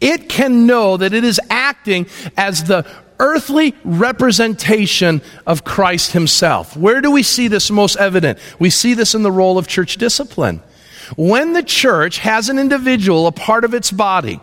[0.00, 2.06] it can know that it is acting
[2.36, 2.86] as the
[3.18, 6.76] earthly representation of Christ himself.
[6.76, 8.38] Where do we see this most evident?
[8.58, 10.62] We see this in the role of church discipline.
[11.16, 14.40] When the church has an individual, a part of its body,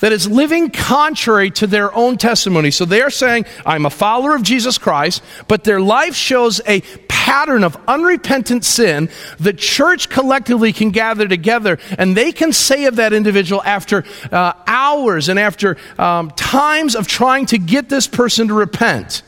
[0.00, 2.70] that is living contrary to their own testimony.
[2.70, 6.80] So they are saying, I'm a follower of Jesus Christ, but their life shows a
[7.26, 9.10] pattern of unrepentant sin.
[9.40, 14.52] The church collectively can gather together and they can say of that individual after uh,
[14.68, 19.22] hours and after um, times of trying to get this person to repent,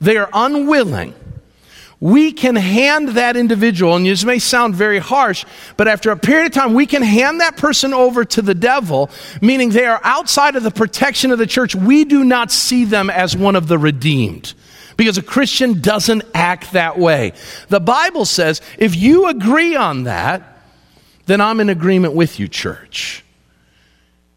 [0.00, 1.14] they are unwilling
[1.98, 5.46] we can hand that individual, and this may sound very harsh,
[5.78, 9.08] but after a period of time, we can hand that person over to the devil,
[9.40, 11.74] meaning they are outside of the protection of the church.
[11.74, 14.52] We do not see them as one of the redeemed.
[14.96, 17.32] Because a Christian doesn't act that way.
[17.68, 20.42] The Bible says if you agree on that,
[21.26, 23.24] then I'm in agreement with you, church.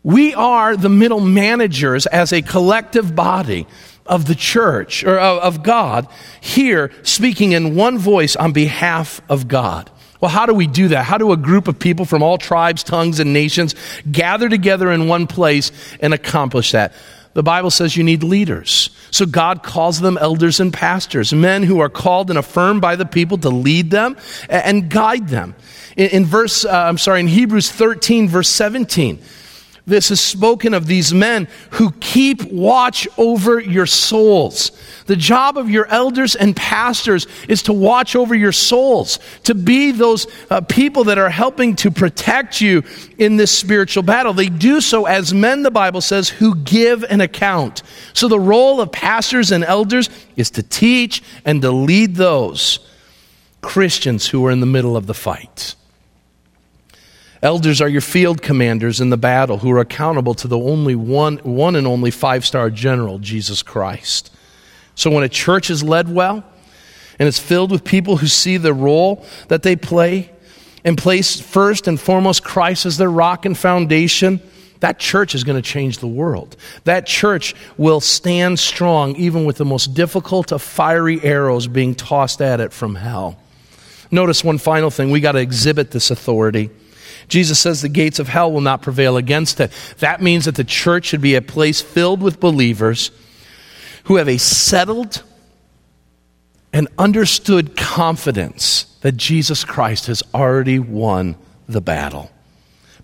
[0.03, 3.67] We are the middle managers as a collective body
[4.05, 6.07] of the church or of God
[6.41, 9.89] here speaking in one voice on behalf of God.
[10.19, 11.05] Well, how do we do that?
[11.05, 13.75] How do a group of people from all tribes, tongues, and nations
[14.11, 16.93] gather together in one place and accomplish that?
[17.33, 18.89] The Bible says you need leaders.
[19.11, 23.05] So God calls them elders and pastors, men who are called and affirmed by the
[23.05, 24.17] people to lead them
[24.49, 25.55] and guide them.
[25.95, 29.19] In, in verse, uh, I'm sorry, in Hebrews 13, verse 17,
[29.89, 34.71] this is spoken of these men who keep watch over your souls.
[35.07, 39.91] The job of your elders and pastors is to watch over your souls, to be
[39.91, 42.83] those uh, people that are helping to protect you
[43.17, 44.33] in this spiritual battle.
[44.33, 47.81] They do so as men, the Bible says, who give an account.
[48.13, 52.79] So the role of pastors and elders is to teach and to lead those
[53.61, 55.75] Christians who are in the middle of the fight.
[57.41, 61.37] Elders are your field commanders in the battle who are accountable to the only one,
[61.37, 64.31] one and only five star general, Jesus Christ.
[64.95, 66.43] So when a church is led well
[67.17, 70.31] and it's filled with people who see the role that they play
[70.83, 74.41] and place first and foremost Christ as their rock and foundation,
[74.81, 76.57] that church is going to change the world.
[76.83, 82.41] That church will stand strong even with the most difficult of fiery arrows being tossed
[82.41, 83.39] at it from hell.
[84.11, 86.69] Notice one final thing we got to exhibit this authority.
[87.29, 89.71] Jesus says the gates of hell will not prevail against it.
[89.99, 93.11] That means that the church should be a place filled with believers
[94.05, 95.23] who have a settled
[96.73, 101.35] and understood confidence that Jesus Christ has already won
[101.67, 102.31] the battle.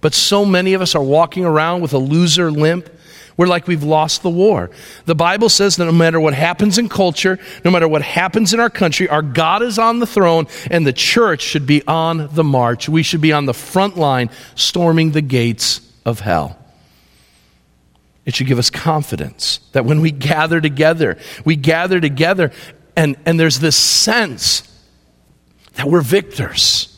[0.02, 2.90] But so many of us are walking around with a loser limp
[3.38, 4.70] we're like we've lost the war.
[5.06, 8.60] The Bible says that no matter what happens in culture, no matter what happens in
[8.60, 12.44] our country, our God is on the throne and the church should be on the
[12.44, 12.88] march.
[12.88, 16.58] We should be on the front line storming the gates of hell.
[18.26, 22.52] It should give us confidence that when we gather together, we gather together
[22.96, 24.64] and, and there's this sense
[25.74, 26.95] that we're victors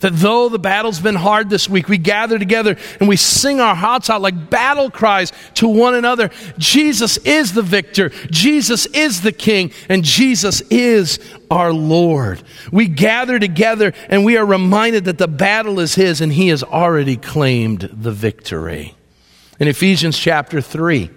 [0.00, 3.74] that though the battle's been hard this week, we gather together and we sing our
[3.74, 6.30] hearts out like battle cries to one another.
[6.58, 8.08] Jesus is the victor.
[8.30, 11.18] Jesus is the king and Jesus is
[11.50, 12.42] our Lord.
[12.72, 16.62] We gather together and we are reminded that the battle is his and he has
[16.62, 18.94] already claimed the victory.
[19.58, 21.10] In Ephesians chapter 3,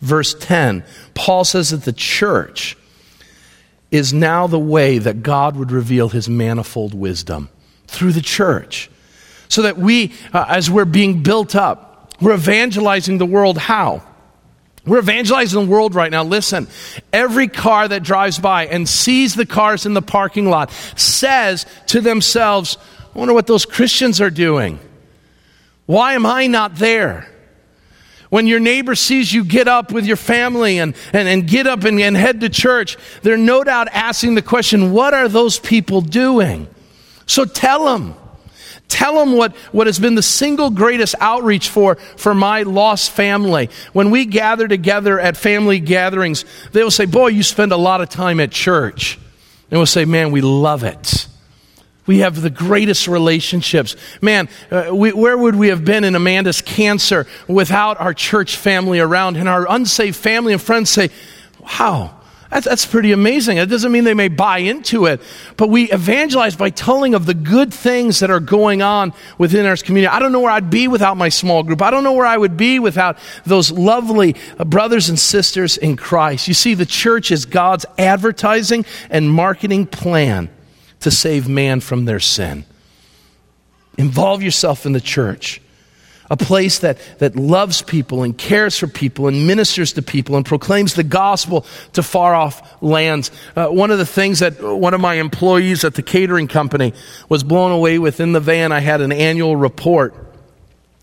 [0.00, 2.76] verse 10, Paul says that the church
[3.90, 7.48] is now the way that God would reveal his manifold wisdom
[7.90, 8.90] through the church.
[9.48, 13.58] So that we, uh, as we're being built up, we're evangelizing the world.
[13.58, 14.02] How?
[14.86, 16.24] We're evangelizing the world right now.
[16.24, 16.68] Listen,
[17.12, 22.00] every car that drives by and sees the cars in the parking lot says to
[22.00, 22.78] themselves,
[23.14, 24.78] I wonder what those Christians are doing.
[25.86, 27.28] Why am I not there?
[28.30, 31.82] When your neighbor sees you get up with your family and, and, and get up
[31.82, 36.00] and, and head to church, they're no doubt asking the question, what are those people
[36.00, 36.68] doing?
[37.30, 38.16] So tell them.
[38.88, 43.70] Tell them what, what has been the single greatest outreach for, for my lost family.
[43.92, 48.00] When we gather together at family gatherings, they will say, Boy, you spend a lot
[48.00, 49.16] of time at church.
[49.70, 51.28] And we'll say, Man, we love it.
[52.04, 53.94] We have the greatest relationships.
[54.20, 58.98] Man, uh, we, where would we have been in Amanda's cancer without our church family
[58.98, 59.36] around?
[59.36, 61.10] And our unsaved family and friends say,
[61.60, 62.19] Wow,
[62.50, 63.58] That's, that's pretty amazing.
[63.58, 65.20] It doesn't mean they may buy into it,
[65.56, 69.76] but we evangelize by telling of the good things that are going on within our
[69.76, 70.08] community.
[70.08, 71.80] I don't know where I'd be without my small group.
[71.80, 75.96] I don't know where I would be without those lovely uh, brothers and sisters in
[75.96, 76.48] Christ.
[76.48, 80.50] You see, the church is God's advertising and marketing plan
[81.00, 82.64] to save man from their sin.
[83.96, 85.60] Involve yourself in the church
[86.30, 90.46] a place that, that loves people and cares for people and ministers to people and
[90.46, 93.30] proclaims the gospel to far off lands.
[93.56, 96.94] Uh, one of the things that one of my employees at the catering company
[97.28, 100.29] was blown away with in the van, I had an annual report.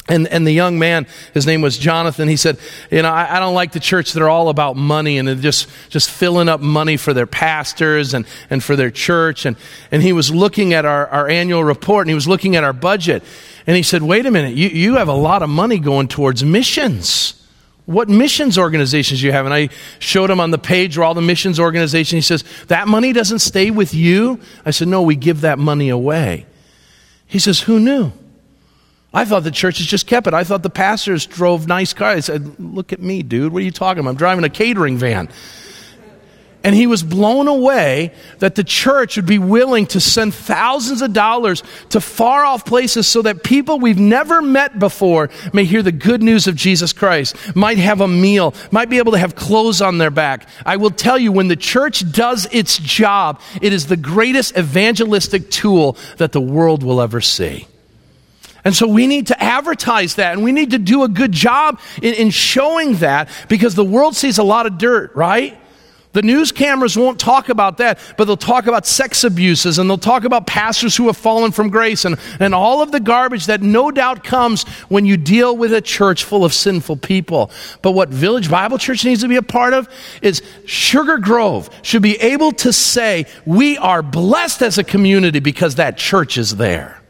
[0.10, 2.58] And, and the young man, his name was Jonathan, he said,
[2.90, 5.68] You know, I, I don't like the church that are all about money and just,
[5.90, 9.46] just filling up money for their pastors and, and for their church.
[9.46, 9.58] And,
[9.92, 12.72] and he was looking at our, our annual report and he was looking at our
[12.74, 13.22] budget.
[13.66, 16.42] And he said, Wait a minute, you, you have a lot of money going towards
[16.42, 17.34] missions.
[17.86, 19.46] What missions organizations do you have?
[19.46, 22.88] And I showed him on the page where all the missions organizations, he says, That
[22.88, 24.40] money doesn't stay with you?
[24.66, 26.46] I said, No, we give that money away.
[27.26, 28.14] He says, Who knew?
[29.18, 30.36] I thought the churches just kept it.
[30.36, 32.30] I thought the pastors drove nice cars.
[32.30, 33.52] I said, Look at me, dude.
[33.52, 34.12] What are you talking about?
[34.12, 35.30] I'm driving a catering van.
[36.64, 41.14] And he was blown away that the church would be willing to send thousands of
[41.14, 45.92] dollars to far off places so that people we've never met before may hear the
[45.92, 49.82] good news of Jesus Christ, might have a meal, might be able to have clothes
[49.82, 50.48] on their back.
[50.64, 55.50] I will tell you, when the church does its job, it is the greatest evangelistic
[55.50, 57.66] tool that the world will ever see.
[58.68, 61.80] And so we need to advertise that and we need to do a good job
[62.02, 65.58] in, in showing that because the world sees a lot of dirt, right?
[66.12, 69.98] The news cameras won't talk about that, but they'll talk about sex abuses and they'll
[69.98, 73.62] talk about pastors who have fallen from grace and, and all of the garbage that
[73.62, 77.50] no doubt comes when you deal with a church full of sinful people.
[77.82, 79.88] But what Village Bible Church needs to be a part of
[80.22, 85.76] is Sugar Grove should be able to say, We are blessed as a community because
[85.76, 87.02] that church is there.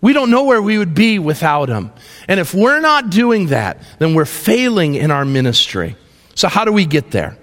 [0.00, 1.92] We don't know where we would be without them.
[2.28, 5.96] And if we're not doing that, then we're failing in our ministry.
[6.34, 7.36] So, how do we get there?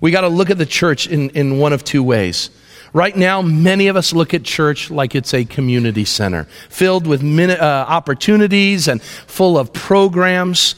[0.00, 2.50] We got to look at the church in, in one of two ways.
[2.92, 7.22] Right now, many of us look at church like it's a community center, filled with
[7.22, 10.74] uh, opportunities and full of programs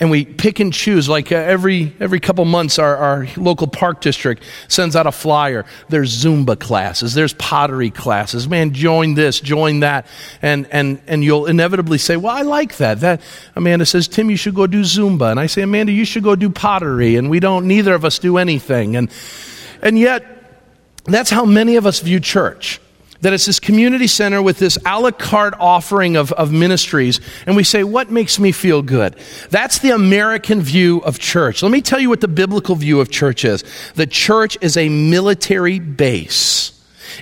[0.00, 1.08] and we pick and choose.
[1.08, 5.66] Like uh, every every couple months, our, our local park district sends out a flyer.
[5.90, 8.48] There's Zumba classes, there's pottery classes.
[8.48, 10.06] Man, join this, join that,
[10.40, 13.20] and and and you'll inevitably say, "Well, I like that." That
[13.54, 16.34] Amanda says, "Tim, you should go do Zumba," and I say, "Amanda, you should go
[16.34, 17.68] do pottery," and we don't.
[17.68, 19.10] Neither of us do anything, and
[19.82, 20.38] and yet.
[21.06, 22.78] That's how many of us view church
[23.20, 27.56] that it's this community center with this a la carte offering of, of ministries, and
[27.56, 29.16] we say, What makes me feel good?
[29.50, 31.62] That's the American view of church.
[31.62, 33.64] Let me tell you what the biblical view of church is
[33.94, 36.72] the church is a military base.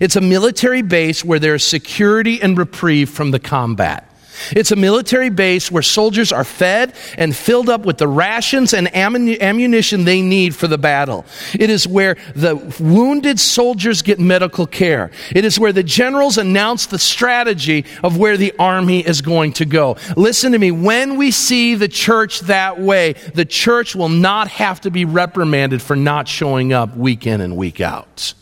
[0.01, 4.08] It's a military base where there's security and reprieve from the combat.
[4.53, 8.95] It's a military base where soldiers are fed and filled up with the rations and
[8.95, 11.25] ammunition they need for the battle.
[11.59, 15.11] It is where the wounded soldiers get medical care.
[15.35, 19.65] It is where the generals announce the strategy of where the army is going to
[19.65, 19.97] go.
[20.17, 20.71] Listen to me.
[20.71, 25.83] When we see the church that way, the church will not have to be reprimanded
[25.83, 28.35] for not showing up week in and week out.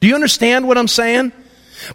[0.00, 1.32] Do you understand what I'm saying?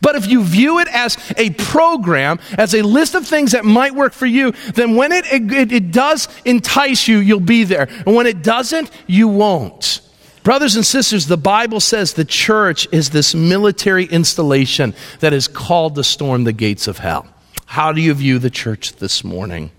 [0.01, 3.95] But if you view it as a program, as a list of things that might
[3.95, 7.88] work for you, then when it, it, it, does entice you, you'll be there.
[8.05, 10.01] And when it doesn't, you won't.
[10.43, 15.95] Brothers and sisters, the Bible says the church is this military installation that is called
[15.95, 17.27] to storm the gates of hell.
[17.65, 19.71] How do you view the church this morning?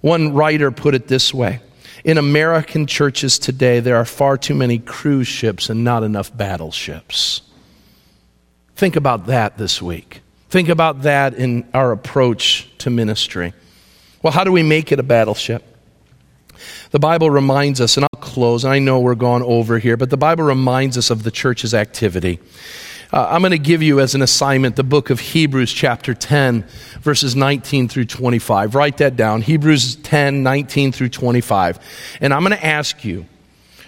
[0.00, 1.60] One writer put it this way
[2.02, 7.42] In American churches today, there are far too many cruise ships and not enough battleships.
[8.76, 10.22] Think about that this week.
[10.50, 13.54] Think about that in our approach to ministry.
[14.22, 15.64] Well, how do we make it a battleship?
[16.90, 20.16] The Bible reminds us, and I'll close, I know we're going over here, but the
[20.16, 22.38] Bible reminds us of the church's activity.
[23.12, 26.64] Uh, I'm going to give you as an assignment the book of Hebrews, chapter 10,
[27.00, 28.74] verses 19 through 25.
[28.74, 31.78] Write that down Hebrews 10, 19 through 25.
[32.22, 33.26] And I'm going to ask you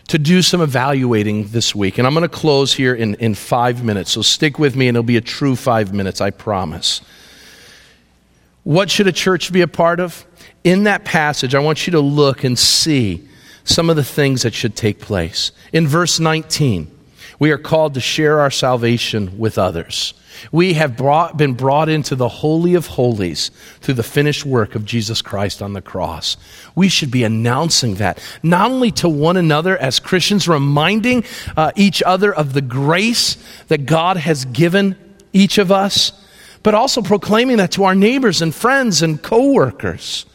[0.09, 1.99] to do some evaluating this week.
[1.99, 4.13] And I'm going to close here in, in five minutes.
[4.13, 7.01] So stick with me, and it'll be a true five minutes, I promise.
[8.65, 10.27] What should a church be a part of?
[10.63, 13.27] In that passage, I want you to look and see
[13.65, 15.53] some of the things that should take place.
[15.73, 16.91] In verse 19,
[17.39, 20.15] we are called to share our salvation with others.
[20.53, 24.85] We have brought, been brought into the Holy of Holies through the finished work of
[24.85, 26.37] Jesus Christ on the cross.
[26.75, 31.25] We should be announcing that, not only to one another as Christians, reminding
[31.57, 33.37] uh, each other of the grace
[33.69, 34.97] that God has given
[35.33, 36.13] each of us,
[36.63, 40.27] but also proclaiming that to our neighbors and friends and coworkers.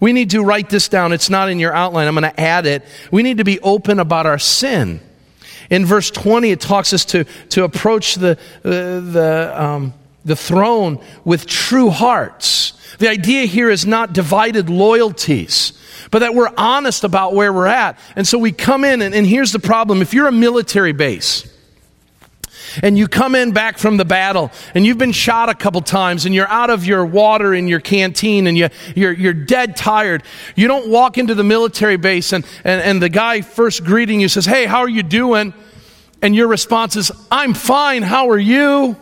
[0.00, 1.12] We need to write this down.
[1.12, 2.06] It's not in your outline.
[2.06, 2.84] I'm going to add it.
[3.10, 5.00] We need to be open about our sin.
[5.70, 9.94] In verse 20, it talks us to, to approach the, the, the, um,
[10.24, 12.72] the throne with true hearts.
[12.98, 15.72] The idea here is not divided loyalties,
[16.10, 17.98] but that we're honest about where we're at.
[18.16, 20.02] And so we come in, and, and here's the problem.
[20.02, 21.50] If you're a military base,
[22.82, 26.26] and you come in back from the battle and you've been shot a couple times
[26.26, 30.22] and you're out of your water in your canteen and you, you're, you're dead tired.
[30.56, 34.28] You don't walk into the military base and, and, and the guy first greeting you
[34.28, 35.54] says, Hey, how are you doing?
[36.22, 38.02] And your response is, I'm fine.
[38.02, 38.96] How are you?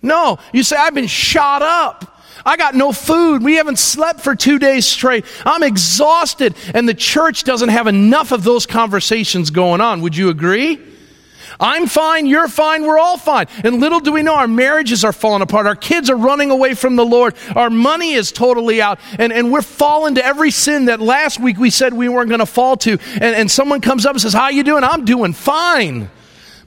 [0.00, 2.10] No, you say, I've been shot up.
[2.46, 3.42] I got no food.
[3.42, 5.24] We haven't slept for two days straight.
[5.46, 6.54] I'm exhausted.
[6.74, 10.02] And the church doesn't have enough of those conversations going on.
[10.02, 10.78] Would you agree?
[11.60, 13.46] I'm fine, you're fine, we're all fine.
[13.62, 15.66] And little do we know, our marriages are falling apart.
[15.66, 17.34] Our kids are running away from the Lord.
[17.54, 18.98] Our money is totally out.
[19.18, 22.40] And, and we're falling to every sin that last week we said we weren't going
[22.40, 22.92] to fall to.
[22.92, 24.84] And, and someone comes up and says, How you doing?
[24.84, 26.10] I'm doing fine.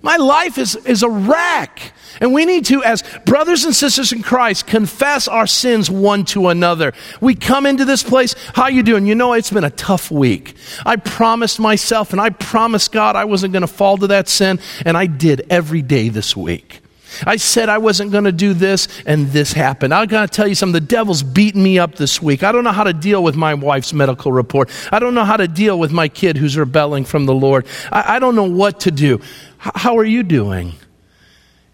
[0.01, 1.93] My life is, is a wreck.
[2.21, 6.49] And we need to, as brothers and sisters in Christ, confess our sins one to
[6.49, 6.93] another.
[7.21, 9.05] We come into this place, how you doing?
[9.05, 10.55] You know, it's been a tough week.
[10.85, 14.59] I promised myself and I promised God I wasn't going to fall to that sin,
[14.85, 16.81] and I did every day this week.
[17.25, 19.93] I said I wasn't going to do this, and this happened.
[19.93, 20.73] I got to tell you something.
[20.73, 22.43] The devil's beating me up this week.
[22.43, 24.69] I don't know how to deal with my wife's medical report.
[24.91, 27.65] I don't know how to deal with my kid who's rebelling from the Lord.
[27.91, 29.15] I, I don't know what to do.
[29.15, 30.73] H- how are you doing?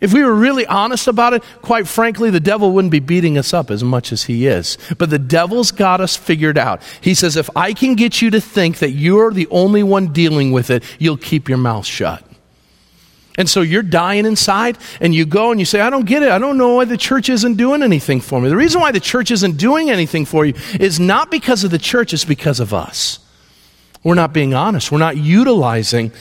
[0.03, 3.53] If we were really honest about it, quite frankly, the devil wouldn't be beating us
[3.53, 4.77] up as much as he is.
[4.97, 6.83] But the devil's got us figured out.
[6.99, 10.51] He says, if I can get you to think that you're the only one dealing
[10.51, 12.21] with it, you'll keep your mouth shut.
[13.37, 16.29] And so you're dying inside, and you go and you say, I don't get it.
[16.29, 18.49] I don't know why the church isn't doing anything for me.
[18.49, 21.79] The reason why the church isn't doing anything for you is not because of the
[21.79, 23.19] church, it's because of us.
[24.03, 24.91] We're not being honest.
[24.91, 26.11] We're not utilizing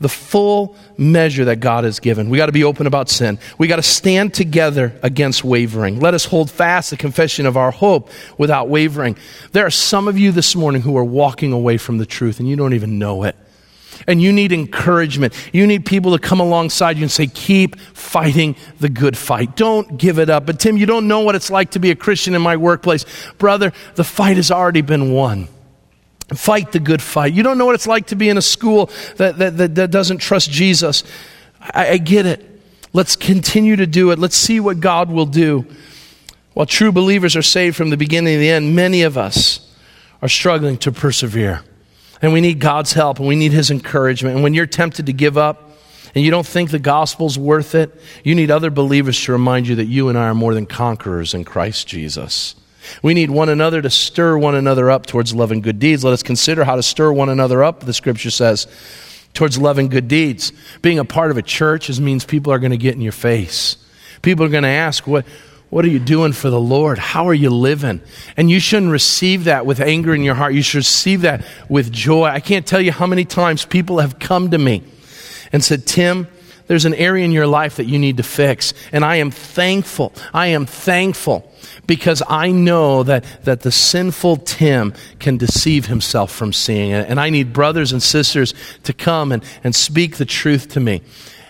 [0.00, 2.30] the full measure that God has given.
[2.30, 3.38] We got to be open about sin.
[3.58, 5.98] We got to stand together against wavering.
[6.00, 9.16] Let us hold fast the confession of our hope without wavering.
[9.52, 12.48] There are some of you this morning who are walking away from the truth and
[12.48, 13.34] you don't even know it.
[14.06, 15.34] And you need encouragement.
[15.52, 19.56] You need people to come alongside you and say, keep fighting the good fight.
[19.56, 20.46] Don't give it up.
[20.46, 23.04] But Tim, you don't know what it's like to be a Christian in my workplace.
[23.38, 25.48] Brother, the fight has already been won.
[26.34, 27.32] Fight the good fight.
[27.32, 29.90] You don't know what it's like to be in a school that, that, that, that
[29.90, 31.02] doesn't trust Jesus.
[31.60, 32.44] I, I get it.
[32.92, 34.18] Let's continue to do it.
[34.18, 35.66] Let's see what God will do.
[36.54, 39.60] While true believers are saved from the beginning to the end, many of us
[40.20, 41.62] are struggling to persevere.
[42.20, 44.34] And we need God's help and we need His encouragement.
[44.34, 45.70] And when you're tempted to give up
[46.14, 49.76] and you don't think the gospel's worth it, you need other believers to remind you
[49.76, 52.54] that you and I are more than conquerors in Christ Jesus.
[53.02, 56.04] We need one another to stir one another up towards love and good deeds.
[56.04, 58.66] Let us consider how to stir one another up, the scripture says,
[59.34, 60.52] towards love and good deeds.
[60.82, 63.12] Being a part of a church is, means people are going to get in your
[63.12, 63.76] face.
[64.22, 65.24] People are going to ask, what,
[65.70, 66.98] what are you doing for the Lord?
[66.98, 68.00] How are you living?
[68.36, 70.54] And you shouldn't receive that with anger in your heart.
[70.54, 72.24] You should receive that with joy.
[72.24, 74.82] I can't tell you how many times people have come to me
[75.52, 76.26] and said, Tim,
[76.68, 78.72] there's an area in your life that you need to fix.
[78.92, 80.12] And I am thankful.
[80.32, 81.50] I am thankful
[81.86, 87.08] because I know that, that the sinful Tim can deceive himself from seeing it.
[87.08, 88.54] And I need brothers and sisters
[88.84, 91.02] to come and, and speak the truth to me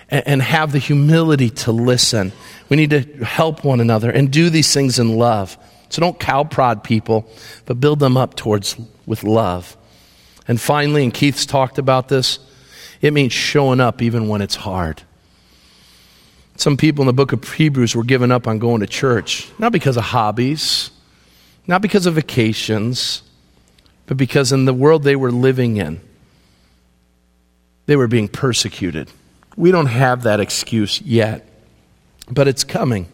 [0.08, 2.32] and, and have the humility to listen.
[2.68, 5.58] We need to help one another and do these things in love.
[5.88, 7.28] So don't cow prod people,
[7.64, 9.76] but build them up towards with love.
[10.46, 12.38] And finally, and Keith's talked about this,
[13.00, 15.02] it means showing up even when it's hard.
[16.58, 19.70] Some people in the book of Hebrews were giving up on going to church, not
[19.70, 20.90] because of hobbies,
[21.68, 23.22] not because of vacations,
[24.06, 26.00] but because in the world they were living in,
[27.86, 29.08] they were being persecuted.
[29.56, 31.48] We don't have that excuse yet,
[32.28, 33.06] but it's coming.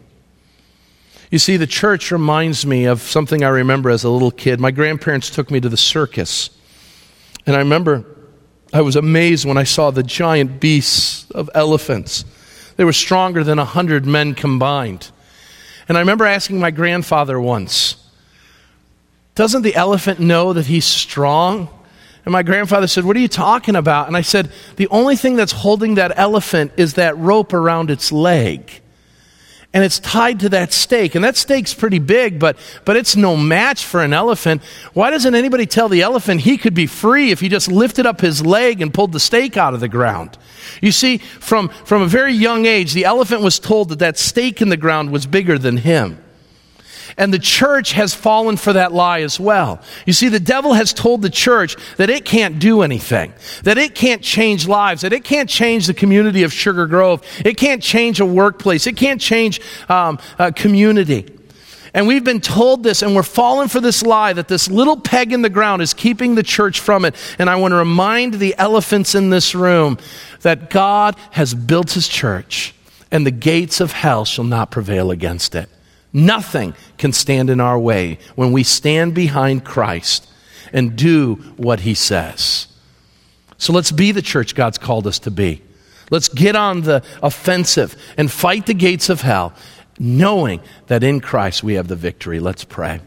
[1.29, 4.59] You see, the church reminds me of something I remember as a little kid.
[4.59, 6.49] My grandparents took me to the circus.
[7.45, 8.05] And I remember
[8.73, 12.25] I was amazed when I saw the giant beasts of elephants
[12.77, 15.09] they were stronger than a hundred men combined.
[15.87, 17.95] And I remember asking my grandfather once,
[19.35, 21.69] Doesn't the elephant know that he's strong?
[22.25, 24.07] And my grandfather said, What are you talking about?
[24.07, 28.11] And I said, The only thing that's holding that elephant is that rope around its
[28.11, 28.81] leg.
[29.75, 31.15] And it's tied to that stake.
[31.15, 34.63] And that stake's pretty big, but, but it's no match for an elephant.
[34.93, 38.21] Why doesn't anybody tell the elephant he could be free if he just lifted up
[38.21, 40.37] his leg and pulled the stake out of the ground?
[40.81, 44.61] You see, from, from a very young age, the elephant was told that that stake
[44.61, 46.23] in the ground was bigger than him.
[47.17, 49.81] And the church has fallen for that lie as well.
[50.05, 53.33] You see, the devil has told the church that it can't do anything,
[53.63, 57.57] that it can't change lives, that it can't change the community of Sugar Grove, it
[57.57, 61.25] can't change a workplace, it can't change um, a community.
[61.95, 65.31] And we've been told this, and we're falling for this lie that this little peg
[65.31, 67.15] in the ground is keeping the church from it.
[67.39, 69.97] And I want to remind the elephants in this room
[70.41, 72.75] that God has built his church,
[73.11, 75.69] and the gates of hell shall not prevail against it.
[76.15, 80.25] Nothing can stand in our way when we stand behind Christ
[80.71, 82.67] and do what he says.
[83.57, 85.61] So let's be the church God's called us to be.
[86.09, 89.53] Let's get on the offensive and fight the gates of hell,
[89.99, 92.39] knowing that in Christ we have the victory.
[92.39, 93.01] Let's pray.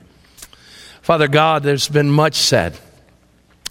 [1.01, 2.79] Father God, there's been much said.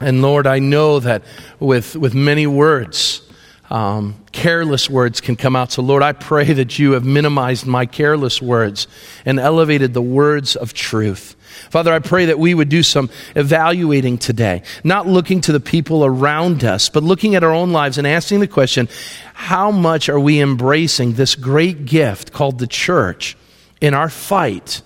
[0.02, 1.22] And Lord, I know that
[1.60, 3.22] with, with many words,
[3.70, 5.72] um, careless words can come out.
[5.72, 8.88] So, Lord, I pray that you have minimized my careless words
[9.26, 11.36] and elevated the words of truth.
[11.70, 16.06] Father, I pray that we would do some evaluating today, not looking to the people
[16.06, 18.88] around us, but looking at our own lives and asking the question
[19.34, 23.36] how much are we embracing this great gift called the church
[23.82, 24.82] in our fight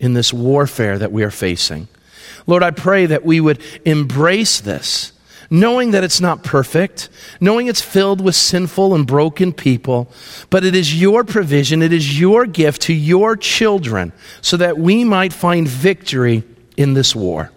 [0.00, 1.88] in this warfare that we are facing?
[2.46, 5.11] Lord, I pray that we would embrace this
[5.52, 10.10] knowing that it's not perfect, knowing it's filled with sinful and broken people,
[10.48, 15.04] but it is your provision, it is your gift to your children so that we
[15.04, 16.42] might find victory
[16.78, 17.52] in this war.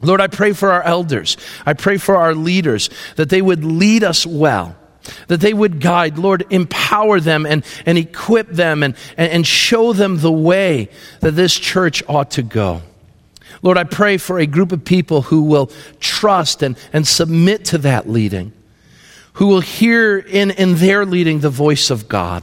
[0.00, 1.36] Lord, I pray for our elders.
[1.66, 4.74] I pray for our leaders that they would lead us well
[5.28, 6.18] that they would guide.
[6.18, 10.90] Lord, empower them and, and equip them and, and, show them the way
[11.20, 12.82] that this church ought to go.
[13.62, 17.78] Lord, I pray for a group of people who will trust and, and submit to
[17.78, 18.52] that leading,
[19.34, 22.42] who will hear in, in their leading the voice of God.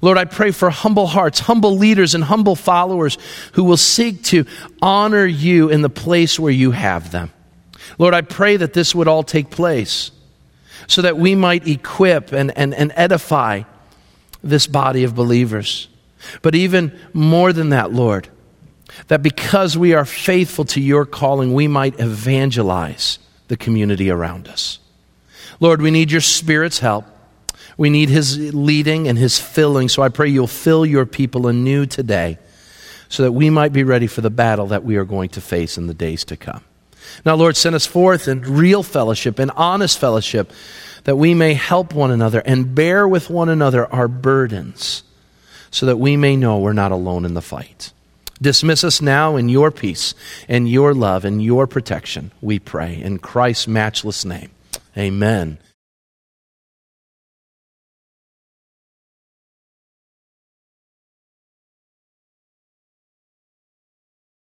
[0.00, 3.18] Lord, I pray for humble hearts, humble leaders, and humble followers
[3.52, 4.44] who will seek to
[4.82, 7.32] honor you in the place where you have them.
[7.98, 10.10] Lord, I pray that this would all take place
[10.86, 13.62] so that we might equip and, and, and edify
[14.42, 15.88] this body of believers.
[16.42, 18.28] But even more than that, Lord,
[19.08, 23.18] that because we are faithful to your calling, we might evangelize
[23.48, 24.78] the community around us.
[25.60, 27.04] Lord, we need your Spirit's help.
[27.76, 29.88] We need his leading and his filling.
[29.88, 32.38] So I pray you'll fill your people anew today
[33.08, 35.76] so that we might be ready for the battle that we are going to face
[35.76, 36.62] in the days to come.
[37.24, 40.52] Now, Lord, send us forth in real fellowship and honest fellowship
[41.04, 45.02] that we may help one another and bear with one another our burdens
[45.70, 47.92] so that we may know we're not alone in the fight.
[48.44, 50.14] Dismiss us now in your peace
[50.48, 53.00] and your love and your protection, we pray.
[53.00, 54.50] In Christ's matchless name,
[54.98, 55.56] amen.